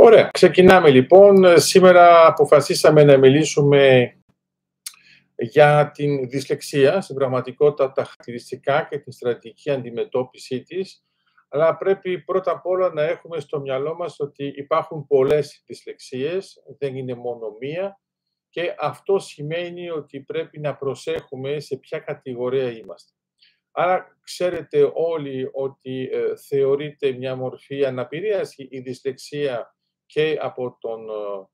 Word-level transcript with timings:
Ωραία. 0.00 0.30
Ξεκινάμε 0.32 0.90
λοιπόν. 0.90 1.60
Σήμερα 1.60 2.26
αποφασίσαμε 2.26 3.04
να 3.04 3.16
μιλήσουμε 3.16 4.12
για 5.36 5.90
την 5.94 6.28
δυσλεξία, 6.28 7.00
στην 7.00 7.16
πραγματικότητα 7.16 7.92
τα 7.92 8.02
χαρακτηριστικά 8.02 8.86
και 8.90 8.98
την 8.98 9.12
στρατηγική 9.12 9.70
αντιμετώπιση 9.70 10.62
της, 10.62 11.04
αλλά 11.48 11.76
πρέπει 11.76 12.18
πρώτα 12.18 12.50
απ' 12.50 12.66
όλα 12.66 12.92
να 12.92 13.02
έχουμε 13.02 13.40
στο 13.40 13.60
μυαλό 13.60 13.94
μας 13.94 14.20
ότι 14.20 14.52
υπάρχουν 14.56 15.06
πολλές 15.06 15.62
δυσλεξίες, 15.66 16.62
δεν 16.78 16.96
είναι 16.96 17.14
μόνο 17.14 17.56
μία 17.60 18.00
και 18.48 18.74
αυτό 18.78 19.18
σημαίνει 19.18 19.90
ότι 19.90 20.20
πρέπει 20.20 20.60
να 20.60 20.76
προσέχουμε 20.76 21.60
σε 21.60 21.76
ποια 21.76 21.98
κατηγορία 21.98 22.70
είμαστε. 22.70 23.12
Άρα 23.70 24.18
ξέρετε 24.20 24.90
όλοι 24.94 25.50
ότι 25.52 26.08
ε, 26.12 26.36
θεωρείται 26.48 27.12
μια 27.12 27.36
μορφή 27.36 27.84
αναπηρίας 27.84 28.54
η 28.56 28.80
δυσλεξία 28.80 29.72
και 30.08 30.38
από 30.40 30.76
τον 30.80 31.08
ε, 31.08 31.48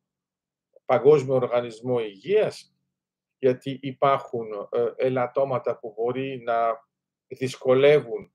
Παγκόσμιο 0.85 1.35
Οργανισμό 1.35 2.01
Υγείας, 2.01 2.77
γιατί 3.39 3.79
υπάρχουν 3.83 4.47
ε, 4.71 5.07
ελαττώματα 5.07 5.79
που 5.79 5.95
μπορεί 5.97 6.43
να 6.45 6.55
δυσκολεύουν 7.27 8.33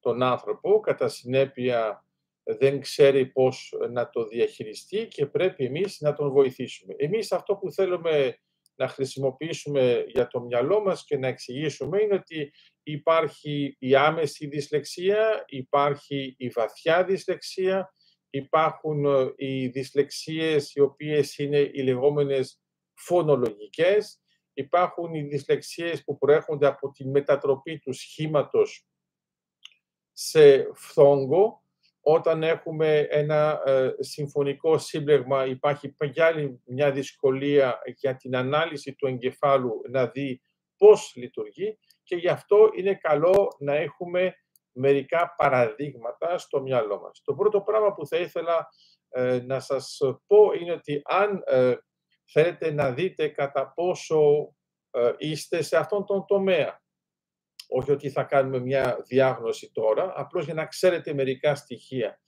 τον 0.00 0.22
άνθρωπο, 0.22 0.80
κατά 0.80 1.08
συνέπεια 1.08 2.06
δεν 2.44 2.80
ξέρει 2.80 3.26
πώς 3.26 3.74
να 3.90 4.10
το 4.10 4.26
διαχειριστεί 4.26 5.06
και 5.06 5.26
πρέπει 5.26 5.64
εμείς 5.64 6.00
να 6.00 6.12
τον 6.12 6.30
βοηθήσουμε. 6.30 6.94
Εμείς 6.96 7.32
αυτό 7.32 7.56
που 7.56 7.72
θέλουμε 7.72 8.38
να 8.74 8.88
χρησιμοποιήσουμε 8.88 10.04
για 10.08 10.26
το 10.26 10.40
μυαλό 10.40 10.80
μας 10.80 11.04
και 11.04 11.18
να 11.18 11.28
εξηγήσουμε 11.28 12.02
είναι 12.02 12.14
ότι 12.14 12.52
υπάρχει 12.82 13.76
η 13.78 13.94
άμεση 13.94 14.46
δυσλεξία, 14.46 15.44
υπάρχει 15.46 16.34
η 16.38 16.48
βαθιά 16.48 17.04
δυσλεξία, 17.04 17.94
υπάρχουν 18.34 19.04
ε, 19.04 19.32
οι 19.36 19.66
δυσλεξίες 19.66 20.74
οι 20.74 20.80
οποίες 20.80 21.38
είναι 21.38 21.58
οι 21.58 21.82
λεγόμενες 21.82 22.62
φωνολογικές, 22.94 24.22
υπάρχουν 24.52 25.14
οι 25.14 25.22
δυσλεξίες 25.22 26.04
που 26.04 26.18
προέρχονται 26.18 26.66
από 26.66 26.90
τη 26.90 27.08
μετατροπή 27.08 27.78
του 27.78 27.92
σχήματος 27.92 28.86
σε 30.12 30.70
φθόγκο, 30.74 31.62
όταν 32.00 32.42
έχουμε 32.42 32.98
ένα 32.98 33.62
ε, 33.66 33.94
συμφωνικό 33.98 34.78
σύμπλεγμα 34.78 35.46
υπάρχει 35.46 35.94
για 36.12 36.26
άλλη 36.26 36.60
μια 36.64 36.92
δυσκολία 36.92 37.80
για 37.96 38.16
την 38.16 38.36
ανάλυση 38.36 38.94
του 38.94 39.06
εγκεφάλου 39.06 39.80
να 39.90 40.06
δει 40.06 40.42
πώς 40.76 41.12
λειτουργεί 41.16 41.78
και 42.02 42.16
γι' 42.16 42.28
αυτό 42.28 42.70
είναι 42.76 42.94
καλό 42.94 43.56
να 43.58 43.74
έχουμε 43.74 44.34
μερικά 44.72 45.34
παραδείγματα 45.36 46.38
στο 46.38 46.60
μυαλό 46.62 47.00
μας. 47.00 47.22
Το 47.24 47.34
πρώτο 47.34 47.60
πράγμα 47.60 47.92
που 47.92 48.06
θα 48.06 48.16
ήθελα 48.16 48.68
ε, 49.08 49.40
να 49.40 49.60
σας 49.60 49.98
πω 50.26 50.52
είναι 50.60 50.72
ότι 50.72 51.02
αν 51.04 51.42
ε, 51.46 51.74
θέλετε 52.32 52.72
να 52.72 52.92
δείτε 52.92 53.28
κατά 53.28 53.72
πόσο 53.72 54.20
ε, 54.90 55.12
είστε 55.18 55.62
σε 55.62 55.76
αυτόν 55.76 56.06
τον 56.06 56.26
τομέα, 56.26 56.80
όχι 57.68 57.90
ότι 57.90 58.10
θα 58.10 58.24
κάνουμε 58.24 58.58
μια 58.58 59.02
διάγνωση 59.06 59.70
τώρα, 59.72 60.12
απλώς 60.16 60.44
για 60.44 60.54
να 60.54 60.66
ξέρετε 60.66 61.14
μερικά 61.14 61.54
στοιχεία. 61.54 62.20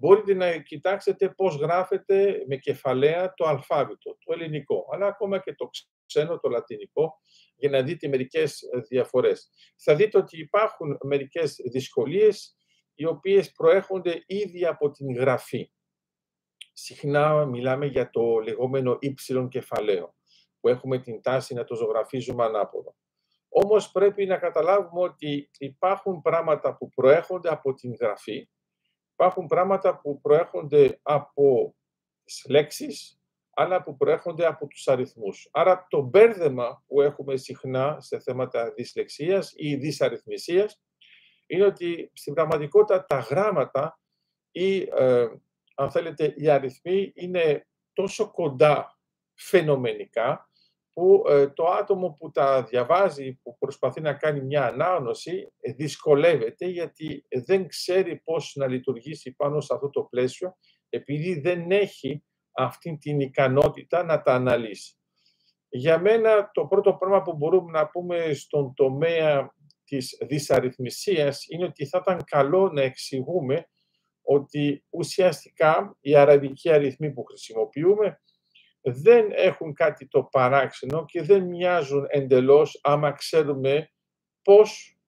Μπορείτε 0.00 0.34
να 0.34 0.58
κοιτάξετε 0.58 1.28
πώς 1.28 1.56
γράφετε 1.56 2.44
με 2.46 2.56
κεφαλαία 2.56 3.34
το 3.34 3.44
αλφάβητο, 3.44 4.16
το 4.24 4.32
ελληνικό, 4.32 4.86
αλλά 4.92 5.06
ακόμα 5.06 5.38
και 5.38 5.54
το 5.54 5.70
ξένο, 6.06 6.38
το 6.38 6.48
λατινικό, 6.48 7.20
για 7.56 7.70
να 7.70 7.82
δείτε 7.82 8.08
μερικές 8.08 8.62
διαφορές. 8.88 9.50
Θα 9.76 9.94
δείτε 9.94 10.18
ότι 10.18 10.38
υπάρχουν 10.38 10.98
μερικές 11.02 11.56
δυσκολίες, 11.70 12.56
οι 12.94 13.04
οποίες 13.04 13.52
προέρχονται 13.52 14.22
ήδη 14.26 14.64
από 14.64 14.90
την 14.90 15.14
γραφή. 15.14 15.72
Συχνά 16.72 17.46
μιλάμε 17.46 17.86
για 17.86 18.10
το 18.10 18.38
λεγόμενο 18.38 18.96
ύψιλον 19.00 19.48
κεφαλαίο, 19.48 20.14
που 20.60 20.68
έχουμε 20.68 20.98
την 20.98 21.22
τάση 21.22 21.54
να 21.54 21.64
το 21.64 21.74
ζωγραφίζουμε 21.74 22.44
ανάποδα. 22.44 22.94
Όμως 23.48 23.90
πρέπει 23.90 24.26
να 24.26 24.36
καταλάβουμε 24.36 25.02
ότι 25.02 25.50
υπάρχουν 25.58 26.20
πράγματα 26.20 26.76
που 26.76 26.88
προέρχονται 26.88 27.48
από 27.48 27.74
την 27.74 27.94
γραφή, 28.00 28.48
υπάρχουν 29.20 29.46
πράγματα 29.46 30.00
που 30.00 30.20
προέρχονται 30.20 30.98
από 31.02 31.76
τις 32.24 32.44
λέξεις, 32.48 33.20
άλλα 33.50 33.82
που 33.82 33.96
προέρχονται 33.96 34.46
από 34.46 34.66
τους 34.66 34.88
αριθμούς. 34.88 35.48
Άρα 35.52 35.86
το 35.90 36.00
μπέρδεμα 36.00 36.84
που 36.86 37.00
έχουμε 37.00 37.36
συχνά 37.36 38.00
σε 38.00 38.18
θέματα 38.18 38.72
δυσλεξίας 38.72 39.52
ή 39.56 39.76
δυσαριθμισίας 39.76 40.80
είναι 41.46 41.64
ότι 41.64 42.10
στην 42.14 42.34
πραγματικότητα 42.34 43.04
τα 43.04 43.18
γράμματα 43.18 44.00
ή 44.50 44.80
ε, 44.80 45.26
αν 45.74 45.90
θέλετε 45.90 46.34
οι 46.36 46.48
αριθμοί 46.48 47.12
είναι 47.14 47.66
τόσο 47.92 48.30
κοντά 48.30 48.98
φαινομενικά 49.34 50.47
που 50.98 51.24
ε, 51.28 51.48
το 51.48 51.64
άτομο 51.64 52.16
που 52.18 52.30
τα 52.30 52.62
διαβάζει, 52.62 53.32
που 53.42 53.58
προσπαθεί 53.58 54.00
να 54.00 54.12
κάνει 54.12 54.40
μια 54.40 54.66
ανάγνωση, 54.66 55.52
ε, 55.60 55.72
δυσκολεύεται 55.72 56.66
γιατί 56.66 57.26
δεν 57.44 57.68
ξέρει 57.68 58.20
πώς 58.24 58.52
να 58.54 58.66
λειτουργήσει 58.66 59.34
πάνω 59.34 59.60
σε 59.60 59.74
αυτό 59.74 59.90
το 59.90 60.02
πλαίσιο, 60.02 60.56
επειδή 60.88 61.40
δεν 61.40 61.70
έχει 61.70 62.24
αυτή 62.52 62.96
την 63.00 63.20
ικανότητα 63.20 64.04
να 64.04 64.22
τα 64.22 64.34
αναλύσει. 64.34 64.96
Για 65.68 65.98
μένα 65.98 66.50
το 66.52 66.66
πρώτο 66.66 66.94
πράγμα 66.94 67.22
που 67.22 67.36
μπορούμε 67.36 67.70
να 67.70 67.88
πούμε 67.88 68.32
στον 68.34 68.74
τομέα 68.74 69.54
της 69.84 70.18
δυσαριθμισίας 70.28 71.44
είναι 71.48 71.64
ότι 71.64 71.86
θα 71.86 71.98
ήταν 72.02 72.24
καλό 72.24 72.70
να 72.72 72.82
εξηγούμε 72.82 73.68
ότι 74.22 74.84
ουσιαστικά 74.90 75.96
οι 76.00 76.16
αραβικοί 76.16 76.70
αριθμοί 76.70 77.12
που 77.12 77.24
χρησιμοποιούμε 77.24 78.20
δεν 78.80 79.30
έχουν 79.32 79.72
κάτι 79.74 80.08
το 80.08 80.22
παράξενο 80.22 81.04
και 81.04 81.22
δεν 81.22 81.44
μοιάζουν 81.44 82.06
εντελώς 82.08 82.80
άμα 82.82 83.12
ξέρουμε 83.12 83.92
πώς 84.42 84.98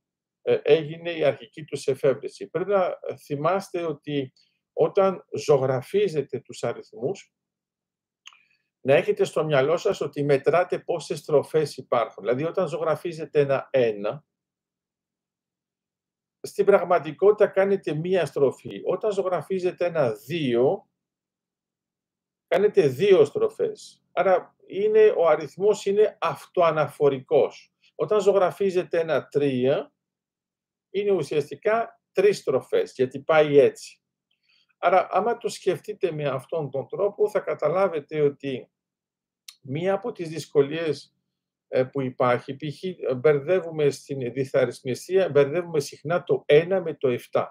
ε, 0.43 0.59
έγινε 0.63 1.11
η 1.11 1.25
αρχική 1.25 1.65
τους 1.65 1.87
εφεύρεση. 1.87 2.51
Πρέπει 2.51 2.71
να 2.71 2.99
θυμάστε 3.25 3.83
ότι 3.83 4.33
όταν 4.73 5.25
ζωγραφίζετε 5.37 6.41
τους 6.41 6.63
αριθμούς, 6.65 7.35
να 8.81 8.95
έχετε 8.95 9.25
στο 9.25 9.45
μυαλό 9.45 9.77
σας 9.77 10.01
ότι 10.01 10.25
μετράτε 10.25 10.79
πόσες 10.79 11.19
στροφές 11.19 11.77
υπάρχουν. 11.77 12.25
Δηλαδή, 12.25 12.45
όταν 12.45 12.69
ζωγραφίζετε 12.69 13.41
ένα 13.41 13.69
ένα, 13.71 14.25
στην 16.43 16.65
πραγματικότητα 16.65 17.47
κάνετε 17.47 17.95
μία 17.95 18.27
στροφή. 18.27 18.83
Όταν 18.85 19.13
ζωγραφίζετε 19.13 19.85
ένα 19.85 20.13
δύο, 20.13 20.90
κάνετε 22.51 22.87
δύο 22.87 23.25
στροφές. 23.25 24.03
Άρα 24.13 24.57
είναι, 24.67 25.15
ο 25.17 25.27
αριθμός 25.27 25.87
είναι 25.87 26.17
αυτοαναφορικός. 26.21 27.75
Όταν 27.95 28.21
ζωγραφίζετε 28.21 29.01
ένα 29.01 29.29
τρία, 29.29 29.93
είναι 30.91 31.11
ουσιαστικά 31.11 32.01
τρεις 32.13 32.39
στροφές, 32.39 32.93
γιατί 32.95 33.21
πάει 33.21 33.59
έτσι. 33.59 34.01
Άρα, 34.79 35.09
άμα 35.11 35.37
το 35.37 35.49
σκεφτείτε 35.49 36.13
με 36.13 36.25
αυτόν 36.25 36.71
τον 36.71 36.89
τρόπο, 36.89 37.29
θα 37.29 37.41
καταλάβετε 37.41 38.21
ότι 38.21 38.71
μία 39.63 39.95
από 39.95 40.13
τις 40.13 40.29
δυσκολίες 40.29 41.17
ε, 41.69 41.85
που 41.85 42.01
υπάρχει, 42.01 42.57
π.χ. 42.57 42.83
μπερδεύουμε 43.17 43.91
στην 43.91 44.33
διθαρισμισία, 44.33 45.29
μπερδεύουμε 45.29 45.81
συχνά 45.81 46.23
το 46.23 46.45
1 46.47 46.81
με 46.85 46.95
το 46.95 47.17
7. 47.33 47.45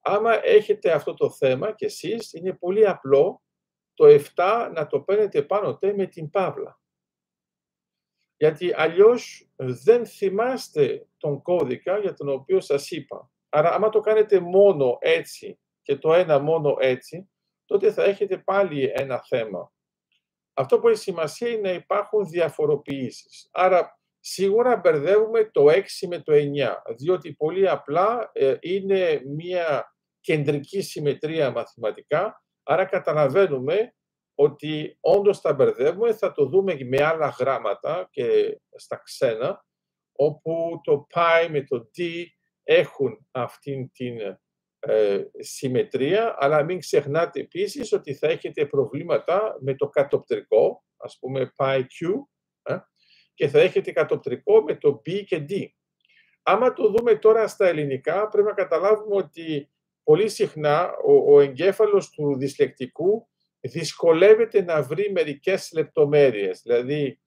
Άμα 0.00 0.46
έχετε 0.46 0.92
αυτό 0.92 1.14
το 1.14 1.30
θέμα 1.30 1.72
και 1.72 1.84
εσείς, 1.84 2.32
είναι 2.32 2.52
πολύ 2.52 2.86
απλό 2.86 3.43
το 3.94 4.04
7 4.36 4.70
να 4.74 4.86
το 4.86 5.00
παίρνετε 5.00 5.42
πάνω 5.42 5.76
τε 5.76 5.94
με 5.94 6.06
την 6.06 6.30
παύλα. 6.30 6.80
Γιατί 8.36 8.72
αλλιώς 8.76 9.50
δεν 9.56 10.06
θυμάστε 10.06 11.06
τον 11.16 11.42
κώδικα 11.42 11.98
για 11.98 12.14
τον 12.14 12.28
οποίο 12.28 12.60
σας 12.60 12.90
είπα. 12.90 13.30
Άρα 13.48 13.72
άμα 13.72 13.88
το 13.88 14.00
κάνετε 14.00 14.40
μόνο 14.40 14.96
έτσι 15.00 15.58
και 15.82 15.96
το 15.96 16.14
ένα 16.14 16.38
μόνο 16.38 16.76
έτσι, 16.78 17.30
τότε 17.64 17.92
θα 17.92 18.04
έχετε 18.04 18.38
πάλι 18.38 18.92
ένα 18.94 19.22
θέμα. 19.28 19.72
Αυτό 20.54 20.80
που 20.80 20.88
έχει 20.88 20.98
σημασία 20.98 21.48
είναι 21.48 21.60
να 21.60 21.70
υπάρχουν 21.70 22.28
διαφοροποιήσεις. 22.28 23.48
Άρα 23.52 24.00
σίγουρα 24.20 24.76
μπερδεύουμε 24.76 25.44
το 25.44 25.64
6 25.68 25.80
με 26.08 26.20
το 26.20 26.32
9, 26.32 26.36
διότι 26.96 27.32
πολύ 27.32 27.68
απλά 27.68 28.30
ε, 28.32 28.56
είναι 28.60 29.22
μια 29.26 29.94
κεντρική 30.20 30.82
συμμετρία 30.82 31.50
μαθηματικά 31.50 32.43
Άρα 32.64 32.84
καταλαβαίνουμε 32.84 33.94
ότι 34.34 34.96
όντως 35.00 35.40
τα 35.40 35.52
μπερδεύουμε, 35.52 36.12
θα 36.12 36.32
το 36.32 36.46
δούμε 36.46 36.76
με 36.84 37.02
άλλα 37.02 37.28
γράμματα 37.38 38.08
και 38.10 38.58
στα 38.76 38.96
ξένα, 38.96 39.66
όπου 40.12 40.80
το 40.82 41.06
πι 41.08 41.50
με 41.50 41.62
το 41.62 41.90
D 41.98 42.24
έχουν 42.62 43.26
αυτήν 43.30 43.90
την 43.92 44.18
ε, 44.78 45.22
συμμετρία, 45.38 46.34
αλλά 46.38 46.62
μην 46.62 46.78
ξεχνάτε 46.78 47.40
επίσης 47.40 47.92
ότι 47.92 48.14
θα 48.14 48.28
έχετε 48.28 48.66
προβλήματα 48.66 49.56
με 49.60 49.74
το 49.74 49.88
κατοπτρικό, 49.88 50.84
ας 50.96 51.18
πούμε 51.20 51.52
pi-q, 51.56 52.08
ε, 52.62 52.76
και 53.34 53.48
θα 53.48 53.60
έχετε 53.60 53.92
κατοπτρικό 53.92 54.62
με 54.62 54.76
το 54.76 55.02
B 55.06 55.24
και 55.24 55.46
D. 55.48 55.66
Άμα 56.42 56.72
το 56.72 56.88
δούμε 56.88 57.14
τώρα 57.16 57.48
στα 57.48 57.66
ελληνικά, 57.66 58.28
πρέπει 58.28 58.48
να 58.48 58.54
καταλάβουμε 58.54 59.16
ότι 59.16 59.73
πολύ 60.04 60.28
συχνά 60.28 60.96
ο, 61.06 61.34
ο 61.34 61.40
εγκέφαλος 61.40 62.10
του 62.10 62.36
δυσλεκτικού 62.36 63.28
δυσκολεύεται 63.60 64.62
να 64.62 64.82
βρει 64.82 65.12
μερικές 65.12 65.70
λεπτομέρειες, 65.74 66.60
δηλαδή 66.62 67.20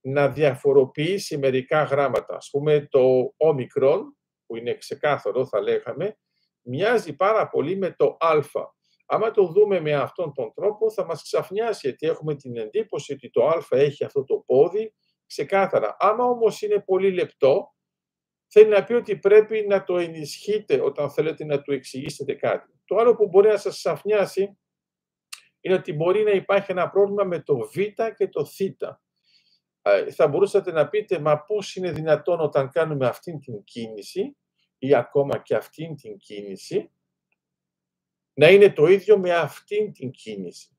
να 0.00 0.28
διαφοροποιήσει 0.28 1.38
μερικά 1.38 1.82
γράμματα. 1.82 2.36
Ας 2.36 2.48
πούμε 2.50 2.86
το 2.90 3.34
όμικρον, 3.36 4.16
που 4.46 4.56
είναι 4.56 4.74
ξεκάθαρο 4.74 5.46
θα 5.46 5.60
λέγαμε, 5.60 6.18
μοιάζει 6.62 7.16
πάρα 7.16 7.48
πολύ 7.48 7.76
με 7.76 7.94
το 7.96 8.16
α. 8.20 8.40
Άμα 9.06 9.30
το 9.30 9.46
δούμε 9.46 9.80
με 9.80 9.94
αυτόν 9.94 10.32
τον 10.34 10.52
τρόπο 10.54 10.90
θα 10.90 11.04
μας 11.04 11.22
ξαφνιάσει 11.22 11.88
γιατί 11.88 12.06
έχουμε 12.06 12.34
την 12.34 12.56
εντύπωση 12.56 13.12
ότι 13.12 13.30
το 13.30 13.46
α 13.46 13.64
έχει 13.70 14.04
αυτό 14.04 14.24
το 14.24 14.42
πόδι 14.46 14.94
ξεκάθαρα. 15.26 15.96
Άμα 15.98 16.24
όμως 16.24 16.62
είναι 16.62 16.80
πολύ 16.80 17.12
λεπτό, 17.12 17.74
θέλει 18.52 18.68
να 18.68 18.84
πει 18.84 18.92
ότι 18.92 19.16
πρέπει 19.16 19.66
να 19.68 19.84
το 19.84 19.98
ενισχύετε 19.98 20.80
όταν 20.80 21.10
θέλετε 21.10 21.44
να 21.44 21.62
του 21.62 21.72
εξηγήσετε 21.72 22.34
κάτι. 22.34 22.80
Το 22.84 22.96
άλλο 22.96 23.14
που 23.14 23.28
μπορεί 23.28 23.48
να 23.48 23.56
σας 23.56 23.76
ξαφνιάσει 23.76 24.58
είναι 25.60 25.74
ότι 25.74 25.92
μπορεί 25.92 26.22
να 26.22 26.30
υπάρχει 26.30 26.70
ένα 26.70 26.90
πρόβλημα 26.90 27.24
με 27.24 27.40
το 27.40 27.56
β 27.56 27.76
και 28.16 28.28
το 28.28 28.44
θ. 28.44 28.60
Ε, 29.82 30.10
θα 30.10 30.28
μπορούσατε 30.28 30.72
να 30.72 30.88
πείτε, 30.88 31.18
μα 31.18 31.40
πώς 31.40 31.76
είναι 31.76 31.92
δυνατόν 31.92 32.40
όταν 32.40 32.70
κάνουμε 32.70 33.06
αυτήν 33.06 33.40
την 33.40 33.64
κίνηση 33.64 34.36
ή 34.78 34.94
ακόμα 34.94 35.38
και 35.38 35.54
αυτήν 35.54 35.96
την 35.96 36.16
κίνηση, 36.16 36.90
να 38.32 38.50
είναι 38.50 38.72
το 38.72 38.86
ίδιο 38.86 39.18
με 39.18 39.34
αυτήν 39.34 39.92
την 39.92 40.10
κίνηση. 40.10 40.76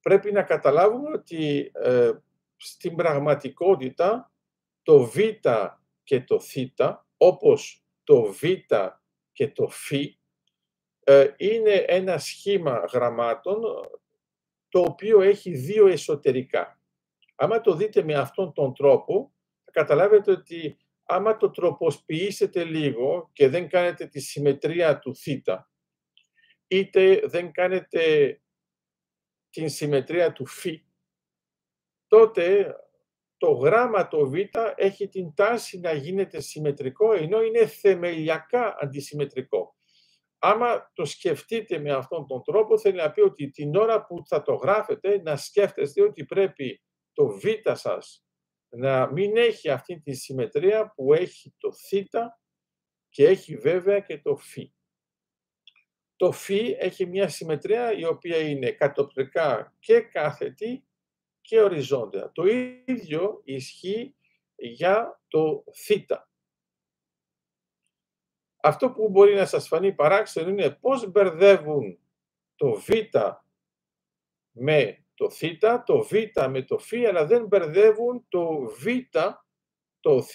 Πρέπει 0.00 0.32
να 0.32 0.42
καταλάβουμε 0.42 1.10
ότι 1.10 1.70
ε, 1.74 2.12
στην 2.56 2.94
πραγματικότητα 2.94 4.32
το 4.82 5.04
β 5.04 5.16
και 6.06 6.20
το 6.20 6.40
θ, 6.40 6.56
όπως 7.16 7.84
το 8.04 8.22
β 8.22 8.42
και 9.32 9.48
το 9.48 9.68
φ, 9.68 9.92
ε, 11.00 11.34
είναι 11.36 11.70
ένα 11.70 12.18
σχήμα 12.18 12.84
γραμμάτων 12.92 13.60
το 14.68 14.80
οποίο 14.80 15.20
έχει 15.20 15.50
δύο 15.50 15.86
εσωτερικά. 15.86 16.80
Άμα 17.34 17.60
το 17.60 17.74
δείτε 17.74 18.02
με 18.02 18.14
αυτόν 18.14 18.52
τον 18.52 18.74
τρόπο, 18.74 19.34
θα 19.64 19.70
καταλάβετε 19.70 20.30
ότι 20.30 20.76
άμα 21.02 21.36
το 21.36 21.50
τροποσποιήσετε 21.50 22.64
λίγο 22.64 23.30
και 23.32 23.48
δεν 23.48 23.68
κάνετε 23.68 24.06
τη 24.06 24.20
συμμετρία 24.20 24.98
του 24.98 25.16
θ, 25.16 25.26
είτε 26.66 27.20
δεν 27.24 27.52
κάνετε 27.52 28.40
την 29.50 29.68
συμμετρία 29.68 30.32
του 30.32 30.46
φ, 30.46 30.66
τότε 32.06 32.76
το 33.36 33.50
γράμμα 33.50 34.08
το 34.08 34.28
β 34.28 34.34
έχει 34.74 35.08
την 35.08 35.34
τάση 35.34 35.80
να 35.80 35.92
γίνεται 35.92 36.40
συμμετρικό, 36.40 37.12
ενώ 37.12 37.42
είναι 37.42 37.66
θεμελιακά 37.66 38.76
αντισυμμετρικό. 38.80 39.76
Άμα 40.38 40.90
το 40.94 41.04
σκεφτείτε 41.04 41.78
με 41.78 41.92
αυτόν 41.92 42.26
τον 42.26 42.42
τρόπο, 42.42 42.78
θέλει 42.78 42.96
να 42.96 43.10
πει 43.10 43.20
ότι 43.20 43.50
την 43.50 43.76
ώρα 43.76 44.06
που 44.06 44.22
θα 44.26 44.42
το 44.42 44.54
γράφετε, 44.54 45.22
να 45.22 45.36
σκέφτεστε 45.36 46.02
ότι 46.02 46.24
πρέπει 46.24 46.82
το 47.12 47.26
β 47.28 47.44
σας 47.72 48.26
να 48.68 49.12
μην 49.12 49.36
έχει 49.36 49.70
αυτή 49.70 50.00
τη 50.00 50.14
συμμετρία 50.14 50.92
που 50.94 51.14
έχει 51.14 51.54
το 51.58 51.72
θ 51.72 51.92
και 53.08 53.26
έχει 53.26 53.56
βέβαια 53.56 54.00
και 54.00 54.18
το 54.18 54.36
φ. 54.36 54.56
Το 56.16 56.32
φ 56.32 56.50
έχει 56.78 57.06
μια 57.06 57.28
συμμετρία 57.28 57.92
η 57.92 58.04
οποία 58.04 58.38
είναι 58.38 58.70
κατοπτρικά 58.70 59.74
και 59.78 60.00
κάθετη 60.00 60.86
και 61.46 61.60
οριζόντια. 61.60 62.32
Το 62.32 62.44
ίδιο 62.84 63.40
ισχύει 63.44 64.16
για 64.56 65.20
το 65.28 65.64
θ. 65.72 65.90
Αυτό 68.62 68.90
που 68.90 69.08
μπορεί 69.08 69.34
να 69.34 69.46
σας 69.46 69.66
φανεί 69.68 69.92
παράξενο 69.92 70.48
είναι 70.48 70.70
πώς 70.70 71.10
μπερδεύουν 71.10 71.98
το 72.56 72.72
β 72.72 72.88
με 74.50 75.04
το 75.14 75.30
θ, 75.30 75.42
το 75.84 76.02
β 76.02 76.12
με 76.48 76.62
το 76.62 76.78
φ, 76.78 76.92
αλλά 77.08 77.26
δεν 77.26 77.46
μπερδεύουν 77.46 78.26
το 78.28 78.58
β, 78.58 78.86
το 80.00 80.22
θ 80.22 80.34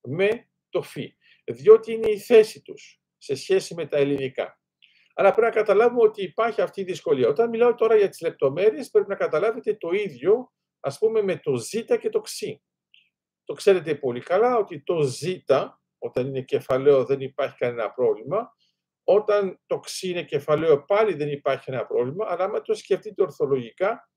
με 0.00 0.48
το 0.68 0.82
φ. 0.82 0.96
Διότι 1.44 1.92
είναι 1.92 2.10
η 2.10 2.18
θέση 2.18 2.62
τους 2.62 3.00
σε 3.18 3.34
σχέση 3.34 3.74
με 3.74 3.86
τα 3.86 3.96
ελληνικά. 3.96 4.61
Αλλά 5.14 5.32
πρέπει 5.32 5.54
να 5.54 5.62
καταλάβουμε 5.62 6.02
ότι 6.02 6.22
υπάρχει 6.22 6.60
αυτή 6.60 6.80
η 6.80 6.84
δυσκολία. 6.84 7.28
Όταν 7.28 7.48
μιλάω 7.48 7.74
τώρα 7.74 7.96
για 7.96 8.08
τις 8.08 8.20
λεπτομέρειες, 8.20 8.90
πρέπει 8.90 9.08
να 9.08 9.14
καταλάβετε 9.14 9.74
το 9.74 9.90
ίδιο, 9.90 10.52
ας 10.80 10.98
πούμε, 10.98 11.22
με 11.22 11.36
το 11.36 11.56
ζ 11.56 11.70
και 12.00 12.08
το 12.08 12.20
ξ. 12.20 12.42
Το 13.44 13.52
ξέρετε 13.52 13.94
πολύ 13.94 14.20
καλά 14.20 14.56
ότι 14.56 14.82
το 14.82 15.02
ζ, 15.02 15.22
όταν 15.98 16.26
είναι 16.26 16.42
κεφαλαίο 16.42 17.04
δεν 17.04 17.20
υπάρχει 17.20 17.56
κανένα 17.56 17.90
πρόβλημα. 17.90 18.56
Όταν 19.04 19.60
το 19.66 19.78
ξ 19.78 20.02
είναι 20.02 20.24
κεφαλαίο 20.24 20.84
πάλι 20.84 21.14
δεν 21.14 21.28
υπάρχει 21.28 21.70
ένα 21.70 21.86
πρόβλημα, 21.86 22.26
αλλά 22.28 22.44
άμα 22.44 22.62
το 22.62 22.74
σκεφτείτε 22.74 23.22
ορθολογικά, 23.22 24.10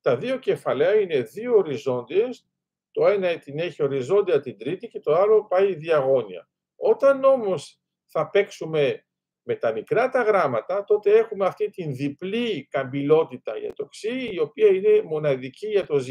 τα 0.00 0.16
δύο 0.16 0.38
κεφαλαία 0.38 0.94
είναι 0.94 1.20
δύο 1.20 1.56
οριζόντιες, 1.56 2.46
το 2.90 3.06
ένα 3.06 3.38
την 3.38 3.58
έχει 3.58 3.82
οριζόντια 3.82 4.40
την 4.40 4.58
τρίτη 4.58 4.88
και 4.88 5.00
το 5.00 5.14
άλλο 5.14 5.46
πάει 5.46 5.74
διαγώνια. 5.74 6.48
Όταν 6.76 7.24
όμως 7.24 7.80
θα 8.06 8.30
παίξουμε 8.30 9.06
με 9.42 9.54
τα 9.54 9.72
μικρά 9.72 10.08
τα 10.08 10.22
γράμματα, 10.22 10.84
τότε 10.84 11.18
έχουμε 11.18 11.46
αυτή 11.46 11.70
την 11.70 11.94
διπλή 11.94 12.66
καμπυλότητα 12.70 13.56
για 13.56 13.72
το 13.72 13.86
ξ, 13.86 14.02
η 14.02 14.38
οποία 14.38 14.66
είναι 14.66 15.02
μοναδική 15.02 15.66
για 15.66 15.86
το 15.86 15.98
ζ. 15.98 16.10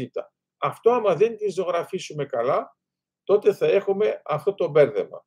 Αυτό 0.58 0.90
άμα 0.90 1.14
δεν 1.14 1.36
τη 1.36 1.50
ζωγραφίσουμε 1.50 2.24
καλά, 2.24 2.76
τότε 3.24 3.54
θα 3.54 3.66
έχουμε 3.66 4.20
αυτό 4.24 4.54
το 4.54 4.68
μπέρδεμα. 4.68 5.26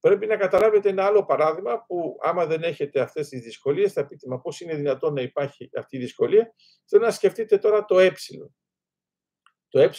Πρέπει 0.00 0.26
να 0.26 0.36
καταλάβετε 0.36 0.88
ένα 0.88 1.04
άλλο 1.04 1.24
παράδειγμα 1.24 1.84
που 1.86 2.18
άμα 2.20 2.46
δεν 2.46 2.62
έχετε 2.62 3.00
αυτές 3.00 3.28
τις 3.28 3.40
δυσκολίες 3.40 3.92
θα 3.92 4.06
πείτε 4.06 4.28
μα 4.28 4.40
πώς 4.40 4.60
είναι 4.60 4.74
δυνατόν 4.74 5.12
να 5.14 5.20
υπάρχει 5.20 5.70
αυτή 5.76 5.96
η 5.96 6.00
δυσκολία. 6.00 6.54
Θέλω 6.84 7.04
να 7.04 7.10
σκεφτείτε 7.10 7.58
τώρα 7.58 7.84
το 7.84 7.98
ε. 7.98 8.12
Το 9.68 9.80
ε 9.80 9.90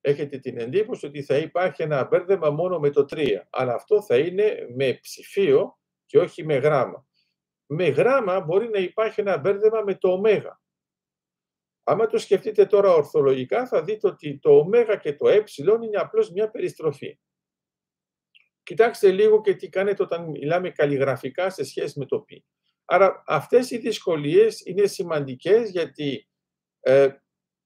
έχετε 0.00 0.38
την 0.38 0.58
εντύπωση 0.58 1.06
ότι 1.06 1.22
θα 1.22 1.36
υπάρχει 1.36 1.82
ένα 1.82 2.04
μπέρδεμα 2.04 2.50
μόνο 2.50 2.78
με 2.78 2.90
το 2.90 3.06
3, 3.10 3.28
αλλά 3.50 3.74
αυτό 3.74 4.02
θα 4.02 4.18
είναι 4.18 4.66
με 4.74 4.98
ψηφίο 5.02 5.78
και 6.14 6.20
όχι 6.20 6.44
με 6.44 6.56
γράμμα. 6.56 7.06
Με 7.66 7.88
γράμμα 7.88 8.40
μπορεί 8.40 8.68
να 8.68 8.78
υπάρχει 8.78 9.20
ένα 9.20 9.38
μπέρδεμα 9.38 9.82
με 9.82 9.94
το 9.94 10.12
ω. 10.12 10.20
Άμα 11.82 12.06
το 12.06 12.18
σκεφτείτε 12.18 12.66
τώρα 12.66 12.92
ορθολογικά 12.92 13.66
θα 13.66 13.82
δείτε 13.82 14.08
ότι 14.08 14.38
το 14.38 14.56
ω 14.56 14.96
και 15.00 15.14
το 15.14 15.28
ε 15.28 15.44
είναι 15.82 15.96
απλώς 15.96 16.30
μια 16.30 16.50
περιστροφή. 16.50 17.18
Κοιτάξτε 18.62 19.10
λίγο 19.10 19.40
και 19.40 19.54
τι 19.54 19.68
κάνετε 19.68 20.02
όταν 20.02 20.30
μιλάμε 20.30 20.70
καλλιγραφικά 20.70 21.50
σε 21.50 21.64
σχέση 21.64 21.98
με 21.98 22.06
το 22.06 22.20
π. 22.20 22.28
Άρα 22.84 23.22
αυτές 23.26 23.70
οι 23.70 23.78
δυσκολίες 23.78 24.60
είναι 24.64 24.86
σημαντικές 24.86 25.70
γιατί 25.70 26.28
ε, 26.80 27.08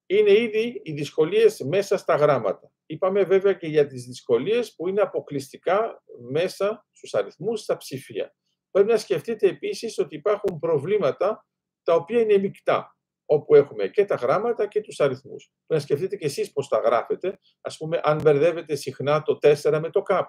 είναι 0.07 0.33
ήδη 0.33 0.81
οι 0.85 0.93
δυσκολίες 0.93 1.61
μέσα 1.61 1.97
στα 1.97 2.15
γράμματα. 2.17 2.73
Είπαμε 2.87 3.25
βέβαια 3.25 3.53
και 3.53 3.67
για 3.67 3.87
τις 3.87 4.05
δυσκολίες 4.05 4.75
που 4.75 4.89
είναι 4.89 5.01
αποκλειστικά 5.01 6.03
μέσα 6.31 6.87
στους 6.93 7.15
αριθμούς, 7.15 7.61
στα 7.61 7.77
ψηφία. 7.77 8.35
Πρέπει 8.71 8.89
να 8.89 8.97
σκεφτείτε 8.97 9.49
επίσης 9.49 9.99
ότι 9.99 10.17
υπάρχουν 10.17 10.59
προβλήματα 10.59 11.47
τα 11.83 11.95
οποία 11.95 12.21
είναι 12.21 12.39
μεικτά, 12.39 12.97
όπου 13.25 13.55
έχουμε 13.55 13.89
και 13.89 14.05
τα 14.05 14.15
γράμματα 14.15 14.67
και 14.67 14.81
τους 14.81 15.01
αριθμούς. 15.01 15.45
Πρέπει 15.67 15.67
να 15.67 15.79
σκεφτείτε 15.79 16.17
και 16.17 16.27
εσείς 16.27 16.53
πώς 16.53 16.69
τα 16.69 16.79
γράφετε, 16.79 17.39
ας 17.61 17.77
πούμε 17.77 18.01
αν 18.03 18.21
μπερδεύετε 18.23 18.75
συχνά 18.75 19.23
το 19.23 19.39
4 19.43 19.79
με 19.81 19.91
το 19.91 20.03
K 20.09 20.21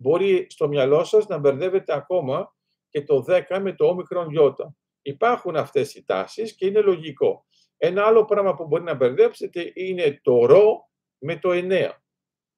μπορεί 0.00 0.46
στο 0.50 0.68
μυαλό 0.68 1.04
σας 1.04 1.26
να 1.26 1.38
μπερδεύετε 1.38 1.94
ακόμα 1.94 2.54
και 2.88 3.04
το 3.04 3.24
10 3.28 3.58
με 3.60 3.72
το 3.74 3.86
όμικρον 3.86 4.30
γιώτα. 4.30 4.74
Υπάρχουν 5.02 5.56
αυτές 5.56 5.94
οι 5.94 6.04
τάσεις 6.04 6.54
και 6.54 6.66
είναι 6.66 6.80
λογικό. 6.80 7.46
Ένα 7.76 8.04
άλλο 8.04 8.24
πράγμα 8.24 8.54
που 8.54 8.66
μπορεί 8.66 8.82
να 8.82 8.94
μπερδέψετε 8.94 9.72
είναι 9.74 10.20
το 10.22 10.46
ρο 10.46 10.90
με 11.18 11.36
το 11.36 11.50
9. 11.52 11.90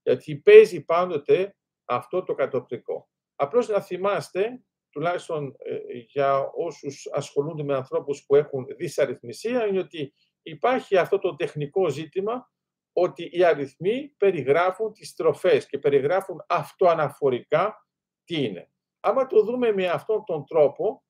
Γιατί 0.02 0.37
παίζει 0.37 0.85
πάντοτε 0.85 1.57
αυτό 1.85 2.23
το 2.23 2.35
κατοπτρικό. 2.35 3.09
Απλώς 3.37 3.69
να 3.69 3.81
θυμάστε, 3.81 4.62
τουλάχιστον 4.93 5.57
ε, 5.59 5.79
για 6.07 6.51
όσους 6.55 7.09
ασχολούνται 7.13 7.63
με 7.63 7.75
ανθρώπους 7.75 8.25
που 8.27 8.35
έχουν 8.35 8.67
δυσαριθμισία, 8.77 9.67
είναι 9.67 9.79
ότι 9.79 10.15
υπάρχει 10.43 10.97
αυτό 10.97 11.19
το 11.19 11.35
τεχνικό 11.37 11.89
ζήτημα 11.89 12.51
ότι 12.93 13.29
οι 13.33 13.45
αριθμοί 13.45 14.15
περιγράφουν 14.17 14.93
τις 14.93 15.09
στροφές 15.09 15.67
και 15.67 15.79
περιγράφουν 15.79 16.45
αυτοαναφορικά 16.49 17.87
τι 18.25 18.45
είναι. 18.45 18.71
Άμα 19.01 19.27
το 19.27 19.43
δούμε 19.43 19.73
με 19.73 19.89
αυτόν 19.89 20.25
τον 20.25 20.45
τρόπο, 20.47 21.05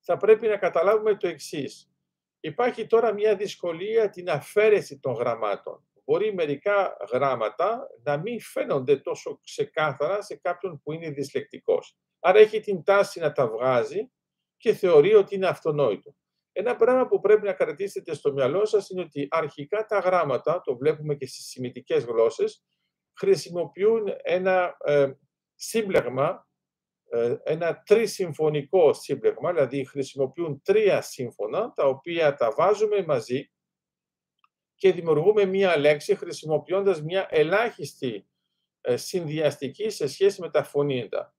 θα 0.00 0.16
πρέπει 0.16 0.46
να 0.46 0.56
καταλάβουμε 0.56 1.16
το 1.16 1.28
εξής. 1.28 1.92
Υπάρχει 2.40 2.86
τώρα 2.86 3.12
μια 3.12 3.36
δυσκολία 3.36 4.10
την 4.10 4.30
αφαίρεση 4.30 4.98
των 4.98 5.12
γραμμάτων. 5.12 5.88
Μπορεί 6.04 6.34
μερικά 6.34 6.96
γράμματα 7.12 7.86
να 8.02 8.16
μην 8.16 8.40
φαίνονται 8.40 8.96
τόσο 8.96 9.38
ξεκάθαρα 9.42 10.22
σε 10.22 10.36
κάποιον 10.36 10.80
που 10.82 10.92
είναι 10.92 11.10
δυσλεκτικός. 11.10 11.96
Άρα 12.20 12.38
έχει 12.38 12.60
την 12.60 12.82
τάση 12.82 13.20
να 13.20 13.32
τα 13.32 13.48
βγάζει 13.48 14.10
και 14.56 14.72
θεωρεί 14.72 15.14
ότι 15.14 15.34
είναι 15.34 15.46
αυτονόητο. 15.46 16.14
Ένα 16.52 16.76
πράγμα 16.76 17.06
που 17.06 17.20
πρέπει 17.20 17.46
να 17.46 17.52
κρατήσετε 17.52 18.14
στο 18.14 18.32
μυαλό 18.32 18.64
σας 18.64 18.88
είναι 18.90 19.00
ότι 19.00 19.26
αρχικά 19.30 19.84
τα 19.86 19.98
γράμματα, 19.98 20.60
το 20.64 20.76
βλέπουμε 20.76 21.14
και 21.14 21.26
στις 21.26 21.46
σημητικές 21.46 22.04
γλώσσες, 22.04 22.64
χρησιμοποιούν 23.18 24.04
ένα 24.22 24.76
ε, 24.84 25.12
σύμπλεγμα 25.54 26.48
ε, 27.10 27.36
ένα 27.44 27.82
τρισυμφωνικό 27.82 28.92
σύμπλεγμα, 28.92 29.52
δηλαδή 29.52 29.84
χρησιμοποιούν 29.84 30.62
τρία 30.62 31.00
σύμφωνα, 31.00 31.72
τα 31.72 31.86
οποία 31.86 32.34
τα 32.34 32.52
βάζουμε 32.52 33.04
μαζί 33.04 33.50
και 34.74 34.92
δημιουργούμε 34.92 35.44
μία 35.44 35.76
λέξη 35.76 36.14
χρησιμοποιώντας 36.14 37.02
μία 37.02 37.26
ελάχιστη 37.30 38.28
ε, 38.80 38.96
συνδυαστική 38.96 39.90
σε 39.90 40.08
σχέση 40.08 40.40
με 40.40 40.50
τα 40.50 40.62
φωνήεντα. 40.62 41.34